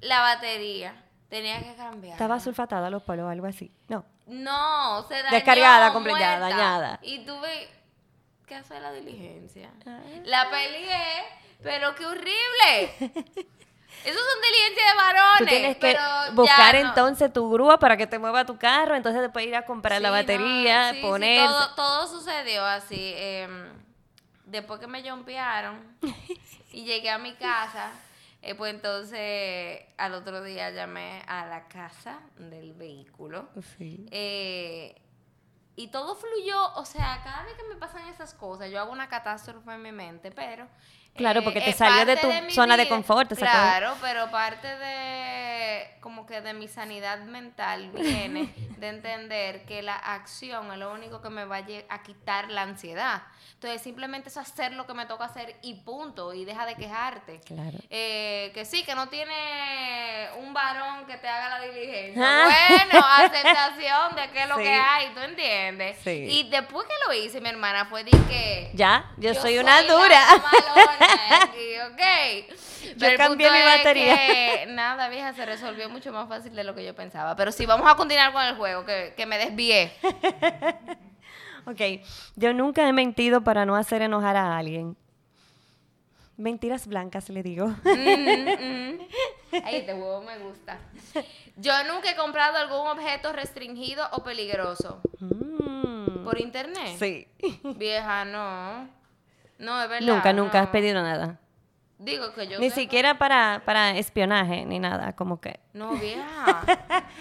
La 0.00 0.20
batería. 0.20 0.94
Tenía 1.28 1.62
que 1.62 1.74
cambiar. 1.74 2.12
Estaba 2.12 2.40
sulfatada 2.40 2.88
los 2.90 3.02
polos 3.02 3.26
o 3.26 3.28
algo 3.28 3.46
así. 3.46 3.70
No. 3.88 4.04
No, 4.26 5.04
se 5.08 5.14
dañó. 5.14 5.30
Descargada, 5.30 5.92
completa, 5.92 6.38
dañada. 6.38 6.98
Y 7.02 7.24
tuve 7.24 7.68
que 8.46 8.54
hacer 8.54 8.80
la 8.80 8.92
diligencia. 8.92 9.70
Ah. 9.86 10.00
La 10.24 10.50
peleé 10.50 11.38
pero 11.62 11.94
qué 11.94 12.06
horrible. 12.06 12.94
Esos 14.04 14.22
son 14.22 14.42
diligencias 14.42 14.90
de 14.90 14.96
varones. 14.96 15.38
Tú 15.38 15.44
tienes 15.46 15.76
que 15.76 15.96
buscar 16.32 16.76
entonces 16.76 17.32
tu 17.32 17.50
grúa 17.50 17.78
para 17.78 17.96
que 17.96 18.06
te 18.06 18.18
mueva 18.18 18.44
tu 18.44 18.56
carro, 18.56 18.94
entonces 18.94 19.20
después 19.20 19.44
ir 19.46 19.56
a 19.56 19.66
comprar 19.66 20.00
la 20.00 20.10
batería, 20.10 20.94
poner. 21.02 21.46
todo, 21.46 21.74
todo, 21.74 22.06
sucedió 22.06 22.64
así. 22.64 23.12
Em, 23.16 23.72
después 24.44 24.78
que 24.78 24.86
me 24.86 25.08
jumpearon 25.08 25.98
y 26.72 26.84
llegué 26.84 27.10
a 27.10 27.18
mi 27.18 27.34
casa, 27.34 27.90
eh, 28.40 28.54
pues 28.54 28.74
entonces 28.74 29.84
al 29.96 30.14
otro 30.14 30.42
día 30.42 30.70
llamé 30.70 31.22
a 31.26 31.46
la 31.46 31.68
casa 31.68 32.20
del 32.36 32.74
vehículo. 32.74 33.48
Sí. 33.76 34.06
Eh, 34.10 35.00
y 35.76 35.88
todo 35.88 36.16
fluyó, 36.16 36.74
o 36.74 36.84
sea, 36.84 37.20
cada 37.22 37.44
vez 37.44 37.54
que 37.54 37.68
me 37.68 37.76
pasan 37.76 38.08
esas 38.08 38.34
cosas, 38.34 38.70
yo 38.70 38.80
hago 38.80 38.90
una 38.90 39.08
catástrofe 39.08 39.72
en 39.72 39.82
mi 39.82 39.92
mente, 39.92 40.32
pero 40.32 40.66
Claro, 41.16 41.42
porque 41.42 41.60
te 41.60 41.72
salió 41.72 42.06
de 42.06 42.16
tu 42.16 42.28
zona 42.50 42.76
de 42.76 42.88
confort. 42.88 43.32
Claro, 43.34 43.94
pero 44.00 44.30
parte 44.30 44.68
de 44.68 45.98
como 46.00 46.26
que 46.26 46.40
de 46.40 46.54
mi 46.54 46.68
sanidad 46.68 47.18
mental 47.20 47.90
viene 47.92 48.52
de 48.78 48.88
entender 48.88 49.64
que 49.64 49.82
la 49.82 49.96
acción 49.96 50.72
es 50.72 50.78
lo 50.78 50.92
único 50.92 51.20
que 51.20 51.28
me 51.28 51.44
va 51.44 51.58
a, 51.88 52.02
quitar 52.02 52.50
la 52.50 52.62
ansiedad. 52.62 53.22
Entonces, 53.54 53.82
simplemente 53.82 54.28
es 54.28 54.36
hacer 54.36 54.72
lo 54.72 54.86
que 54.86 54.94
me 54.94 55.06
toca 55.06 55.24
hacer 55.24 55.56
y 55.62 55.74
punto, 55.74 56.32
y 56.32 56.44
deja 56.44 56.64
de 56.64 56.76
quejarte. 56.76 57.40
Claro. 57.40 57.76
Eh, 57.90 58.52
que 58.54 58.64
sí, 58.64 58.84
que 58.84 58.94
no 58.94 59.08
tiene 59.08 60.28
un 60.38 60.54
varón 60.54 61.06
que 61.06 61.16
te 61.16 61.28
haga 61.28 61.58
la 61.58 61.64
diligencia. 61.66 62.22
Ah. 62.24 62.48
Bueno, 62.68 63.04
aceptación 63.18 64.16
de 64.16 64.30
qué 64.30 64.42
es 64.42 64.48
lo 64.48 64.56
Sí. 64.56 64.62
que 64.62 64.74
hay, 64.74 65.08
¿tú 65.12 65.20
entiendes? 65.20 65.98
Sí. 66.04 66.26
Y 66.30 66.48
después 66.50 66.86
que 66.86 66.94
lo 67.06 67.14
hice, 67.14 67.40
mi 67.40 67.48
hermana 67.48 67.84
fue 67.86 68.04
de 68.04 68.12
que... 68.12 68.70
Ya, 68.74 69.10
yo, 69.16 69.34
soy 69.34 69.58
una 69.58 69.82
la 69.82 69.92
dura. 69.92 70.20
malona 70.36 70.96
aquí, 71.42 71.80
ok. 71.92 72.96
Pero 72.98 73.12
el 73.12 73.18
cambié 73.18 73.50
mi 73.50 73.62
batería. 73.62 74.16
que, 74.16 74.66
nada, 74.68 75.08
vieja, 75.08 75.32
se 75.34 75.44
resolvió 75.46 75.88
mucho 75.88 76.12
más 76.12 76.28
fácil 76.28 76.54
de 76.54 76.64
lo 76.64 76.74
que 76.74 76.84
yo 76.84 76.94
pensaba. 76.94 77.36
Pero 77.36 77.52
sí, 77.52 77.66
vamos 77.66 77.90
a 77.90 77.94
continuar 77.94 78.32
con 78.32 78.44
el 78.44 78.56
juego, 78.56 78.84
que, 78.84 79.14
que 79.16 79.26
me 79.26 79.38
desvié. 79.38 79.92
Ok, 81.68 82.00
yo 82.34 82.54
nunca 82.54 82.88
he 82.88 82.92
mentido 82.94 83.42
para 83.42 83.66
no 83.66 83.76
hacer 83.76 84.00
enojar 84.00 84.36
a 84.36 84.56
alguien. 84.56 84.96
Mentiras 86.38 86.86
blancas, 86.86 87.28
le 87.28 87.42
digo. 87.42 87.66
Mm, 87.66 87.80
mm. 87.82 88.98
Ay, 89.64 89.76
este 89.76 89.92
huevo 89.92 90.22
me 90.22 90.38
gusta. 90.38 90.78
Yo 91.56 91.72
nunca 91.92 92.10
he 92.10 92.16
comprado 92.16 92.56
algún 92.56 92.86
objeto 92.86 93.32
restringido 93.32 94.06
o 94.12 94.22
peligroso. 94.22 95.02
Mm, 95.20 96.24
¿Por 96.24 96.40
internet? 96.40 96.96
Sí. 96.98 97.28
Vieja, 97.76 98.24
no. 98.24 98.88
No, 99.58 99.82
es 99.82 99.88
verdad. 99.88 100.06
Nunca, 100.06 100.32
nunca 100.32 100.60
has 100.60 100.68
pedido 100.68 101.02
nada. 101.02 101.38
Digo 101.98 102.32
que 102.32 102.46
yo. 102.46 102.60
Ni 102.60 102.70
siquiera 102.70 103.18
para, 103.18 103.62
para 103.64 103.96
espionaje, 103.98 104.64
ni 104.64 104.78
nada, 104.78 105.16
como 105.16 105.40
que. 105.40 105.58
No, 105.72 105.96
vieja. 105.96 106.64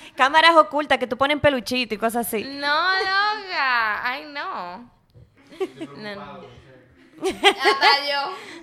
Cámaras 0.15 0.55
ocultas 0.55 0.99
que 0.99 1.07
tú 1.07 1.17
pones 1.17 1.39
peluchito 1.39 1.95
y 1.95 1.97
cosas 1.97 2.27
así. 2.27 2.43
No, 2.43 2.91
loca. 2.99 4.07
Ay, 4.07 4.25
no. 4.31 4.91
No. 5.97 6.57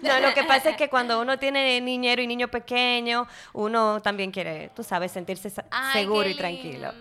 No, 0.02 0.20
lo 0.20 0.32
que 0.32 0.44
pasa 0.44 0.70
es 0.70 0.76
que 0.76 0.88
cuando 0.88 1.20
uno 1.20 1.38
tiene 1.38 1.80
niñero 1.80 2.22
y 2.22 2.26
niño 2.28 2.46
pequeño, 2.48 3.26
uno 3.52 4.00
también 4.00 4.30
quiere, 4.30 4.70
tú 4.76 4.84
sabes, 4.84 5.10
sentirse 5.10 5.52
Ay, 5.70 6.04
seguro 6.04 6.28
y 6.28 6.36
tranquilo. 6.36 6.92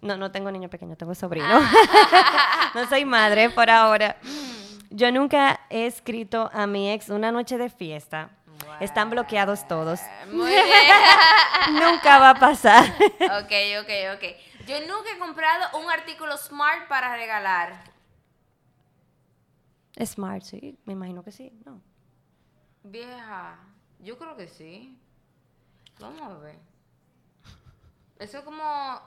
No, 0.00 0.16
no 0.16 0.30
tengo 0.30 0.50
niño 0.50 0.70
pequeño, 0.70 0.96
tengo 0.96 1.14
sobrino. 1.14 1.46
Ah. 1.50 2.70
no 2.74 2.88
soy 2.88 3.04
madre 3.04 3.50
por 3.50 3.68
ahora. 3.68 4.16
Yo 4.94 5.10
nunca 5.10 5.58
he 5.70 5.86
escrito 5.86 6.48
a 6.52 6.68
mi 6.68 6.88
ex 6.92 7.08
una 7.08 7.32
noche 7.32 7.58
de 7.58 7.68
fiesta. 7.68 8.30
Están 8.78 9.10
bloqueados 9.10 9.66
todos. 9.66 10.00
Muy 10.30 10.50
bien. 10.52 10.64
Nunca 11.72 12.20
va 12.20 12.30
a 12.30 12.34
pasar. 12.36 12.84
ok, 12.84 13.52
ok, 13.82 13.90
ok. 14.14 14.24
Yo 14.68 14.78
nunca 14.86 15.10
he 15.12 15.18
comprado 15.18 15.80
un 15.80 15.90
artículo 15.90 16.36
smart 16.36 16.86
para 16.86 17.16
regalar. 17.16 17.92
Smart, 20.00 20.42
sí, 20.44 20.78
me 20.84 20.92
imagino 20.92 21.24
que 21.24 21.32
sí. 21.32 21.50
No. 21.64 21.82
Vieja, 22.84 23.58
yo 23.98 24.16
creo 24.16 24.36
que 24.36 24.46
sí. 24.46 24.96
Vamos 25.98 26.22
a 26.22 26.38
ver. 26.38 26.56
Eso 28.18 28.38
es 28.38 28.44
como, 28.44 28.62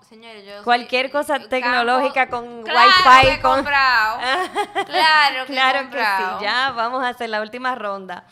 señores, 0.10 0.46
yo 0.46 0.56
soy 0.56 0.64
Cualquier 0.66 1.10
cosa 1.12 1.40
tecnológica 1.40 2.28
con 2.30 2.64
claro 2.64 2.90
Wi-Fi, 3.06 3.36
Que 3.36 3.42
con- 3.42 3.56
comprado. 3.56 4.20
claro 4.86 5.46
que 5.46 5.54
Claro 5.54 5.90
que 5.90 5.98
sí, 5.98 6.44
ya 6.44 6.72
vamos 6.76 7.04
a 7.04 7.10
hacer 7.10 7.30
la 7.30 7.42
última 7.42 7.74
ronda. 7.76 8.26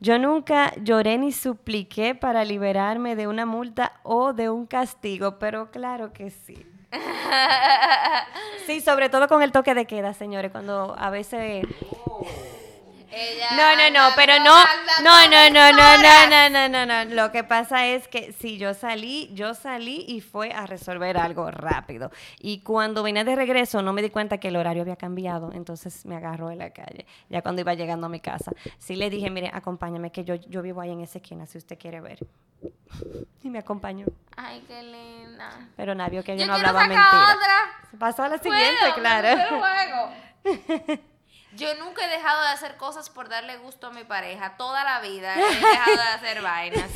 Yo 0.00 0.18
nunca 0.18 0.72
lloré 0.76 1.16
ni 1.16 1.32
supliqué 1.32 2.14
para 2.14 2.44
liberarme 2.44 3.16
de 3.16 3.26
una 3.26 3.46
multa 3.46 3.92
o 4.02 4.32
de 4.32 4.50
un 4.50 4.66
castigo, 4.66 5.38
pero 5.38 5.70
claro 5.70 6.12
que 6.12 6.30
sí. 6.30 6.66
Sí, 8.66 8.80
sobre 8.80 9.08
todo 9.08 9.28
con 9.28 9.42
el 9.42 9.50
toque 9.50 9.74
de 9.74 9.86
queda, 9.86 10.12
señores, 10.14 10.52
cuando 10.52 10.94
a 10.98 11.10
veces... 11.10 11.64
Ella 13.14 13.50
No, 13.56 13.76
no, 13.76 13.90
no, 14.08 14.14
pero 14.16 14.38
no, 14.38 14.56
no, 15.02 15.28
no, 15.28 15.50
no, 15.50 15.72
no, 15.72 15.96
no, 15.98 16.28
no, 16.30 16.50
no, 16.50 16.68
no, 16.68 16.86
no. 17.04 17.14
Lo 17.14 17.30
que 17.30 17.44
pasa 17.44 17.86
es 17.86 18.08
que 18.08 18.32
si 18.32 18.56
yo 18.58 18.72
salí, 18.74 19.30
yo 19.34 19.52
salí 19.54 20.04
y 20.08 20.20
fue 20.22 20.52
a 20.52 20.66
resolver 20.66 21.16
algo 21.18 21.50
rápido. 21.50 22.10
Y 22.38 22.60
cuando 22.60 23.02
vine 23.02 23.24
de 23.24 23.36
regreso 23.36 23.82
no 23.82 23.92
me 23.92 24.00
di 24.02 24.08
cuenta 24.10 24.38
que 24.38 24.48
el 24.48 24.56
horario 24.56 24.82
había 24.82 24.96
cambiado, 24.96 25.52
entonces 25.52 26.06
me 26.06 26.16
agarró 26.16 26.50
en 26.50 26.58
la 26.58 26.70
calle, 26.70 27.06
ya 27.28 27.42
cuando 27.42 27.60
iba 27.60 27.74
llegando 27.74 28.06
a 28.06 28.10
mi 28.10 28.20
casa. 28.20 28.52
Sí 28.78 28.96
le 28.96 29.10
dije, 29.10 29.28
mire, 29.30 29.50
acompáñame, 29.52 30.10
que 30.10 30.24
yo, 30.24 30.34
yo 30.34 30.62
vivo 30.62 30.80
ahí 30.80 30.90
en 30.90 31.00
esa 31.02 31.18
esquina, 31.18 31.44
si 31.46 31.58
usted 31.58 31.78
quiere 31.78 32.00
ver. 32.00 32.18
Y 33.42 33.50
me 33.50 33.58
acompañó. 33.58 34.06
Ay, 34.36 34.64
qué 34.66 34.82
linda. 34.82 35.68
Pero 35.76 35.94
nadie 35.94 36.12
vio 36.12 36.24
que 36.24 36.36
yo, 36.36 36.40
Yo 36.42 36.46
no 36.46 36.54
hablaba 36.54 36.80
sacar 36.82 36.96
mentira. 36.96 37.34
otra. 37.34 37.98
Pasó 37.98 38.22
a 38.22 38.28
la 38.28 38.38
¿Puedo? 38.38 38.54
siguiente, 38.54 38.84
claro. 39.00 39.28
Pero 39.36 39.60
juego. 39.60 41.02
Yo 41.54 41.74
nunca 41.74 42.04
he 42.04 42.08
dejado 42.08 42.40
de 42.42 42.48
hacer 42.48 42.76
cosas 42.76 43.10
por 43.10 43.28
darle 43.28 43.56
gusto 43.58 43.88
a 43.88 43.90
mi 43.90 44.04
pareja. 44.04 44.56
Toda 44.56 44.84
la 44.84 45.00
vida 45.00 45.34
he 45.36 45.54
dejado 45.54 45.96
de 45.96 46.08
hacer 46.08 46.42
vainas. 46.42 46.90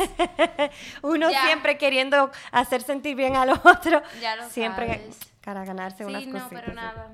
Uno 1.03 1.31
Ya. 1.31 1.45
siempre 1.47 1.77
queriendo 1.79 2.31
hacer 2.53 2.83
sentir 2.83 3.17
bien 3.17 3.37
al 3.37 3.51
otro. 3.51 4.03
Ya 4.21 4.37
lo 4.37 4.49
siempre 4.49 4.87
sabes. 4.89 5.19
para 5.45 5.65
ganarse 5.65 6.05
unas 6.07 6.23
Sí, 6.23 6.29
no, 6.29 6.49
pero 6.49 6.73
nada. 6.73 7.11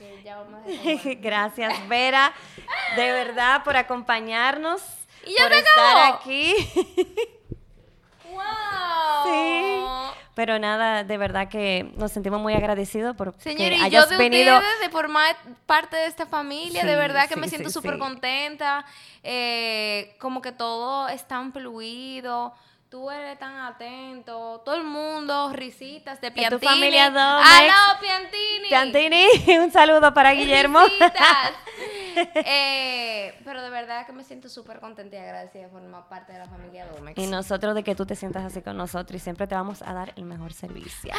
Eh, 0.00 0.20
ya 0.22 0.36
vamos 0.36 0.60
a. 0.66 0.68
Gracias, 1.20 1.88
Vera, 1.88 2.32
de 2.96 3.12
verdad, 3.12 3.62
por 3.64 3.76
acompañarnos. 3.76 4.82
¿Y 5.24 5.34
ya 5.34 5.44
por 5.44 5.52
estar 5.54 6.12
aquí. 6.14 6.54
¡Wow! 8.30 8.42
Sí. 9.24 9.80
Pero 10.36 10.58
nada, 10.58 11.02
de 11.02 11.16
verdad 11.16 11.48
que 11.48 11.90
nos 11.96 12.12
sentimos 12.12 12.42
muy 12.42 12.52
agradecidos 12.52 13.16
por 13.16 13.34
Señores, 13.38 13.80
que 13.80 13.86
y 13.88 13.90
yo 13.90 14.00
hayas 14.00 14.10
de 14.10 14.18
venido. 14.18 14.54
ustedes, 14.54 14.80
de 14.82 14.90
formar 14.90 15.34
parte 15.64 15.96
de 15.96 16.04
esta 16.04 16.26
familia, 16.26 16.84
de 16.84 16.94
verdad 16.94 17.26
que 17.26 17.36
sí, 17.36 17.40
me 17.40 17.48
siento 17.48 17.70
súper 17.70 17.94
sí. 17.94 17.98
contenta. 17.98 18.84
eh, 19.22 20.14
como 20.20 20.42
que 20.42 20.52
todo 20.52 21.08
es 21.08 21.26
tan 21.26 21.54
fluido. 21.54 22.52
Tú 22.88 23.10
eres 23.10 23.36
tan 23.38 23.56
atento. 23.58 24.60
Todo 24.64 24.76
el 24.76 24.84
mundo, 24.84 25.50
risitas 25.52 26.20
de 26.20 26.30
tu 26.30 26.36
Piantini. 26.36 26.60
familia 26.72 27.10
Domex. 27.10 27.48
¡Aló, 27.50 28.00
Piantini! 28.00 28.68
Piantini, 28.68 29.58
un 29.58 29.72
saludo 29.72 30.14
para 30.14 30.32
Guillermo. 30.32 30.80
Eh, 32.34 33.38
pero 33.44 33.60
de 33.60 33.68
verdad 33.68 34.06
que 34.06 34.12
me 34.12 34.24
siento 34.24 34.48
súper 34.48 34.80
contenta 34.80 35.16
y 35.16 35.18
agradecida 35.18 35.64
de 35.64 35.68
formar 35.68 36.08
parte 36.08 36.32
de 36.32 36.38
la 36.38 36.46
familia 36.46 36.86
Domex. 36.86 37.18
Y 37.18 37.26
nosotros 37.26 37.74
de 37.74 37.84
que 37.84 37.94
tú 37.94 38.06
te 38.06 38.16
sientas 38.16 38.42
así 38.42 38.62
con 38.62 38.74
nosotros 38.78 39.20
y 39.20 39.22
siempre 39.22 39.46
te 39.46 39.54
vamos 39.54 39.82
a 39.82 39.92
dar 39.92 40.14
el 40.16 40.24
mejor 40.24 40.54
servicio. 40.54 41.12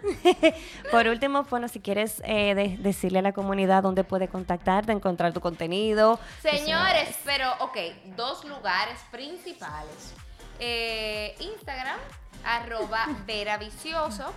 Por 0.92 1.08
último, 1.08 1.42
bueno, 1.44 1.66
si 1.66 1.80
quieres 1.80 2.22
eh, 2.24 2.54
de- 2.54 2.76
decirle 2.78 3.18
a 3.18 3.22
la 3.22 3.32
comunidad 3.32 3.82
dónde 3.82 4.04
puede 4.04 4.28
contactarte, 4.28 4.92
encontrar 4.92 5.32
tu 5.32 5.40
contenido. 5.40 6.20
Señores, 6.40 7.16
pero 7.24 7.52
ok, 7.58 7.76
dos 8.16 8.44
lugares 8.44 9.00
principales. 9.10 10.14
Eh, 10.60 11.34
Instagram, 11.40 11.98
arroba 12.44 13.06
Vera 13.26 13.56
Vicioso 13.58 14.32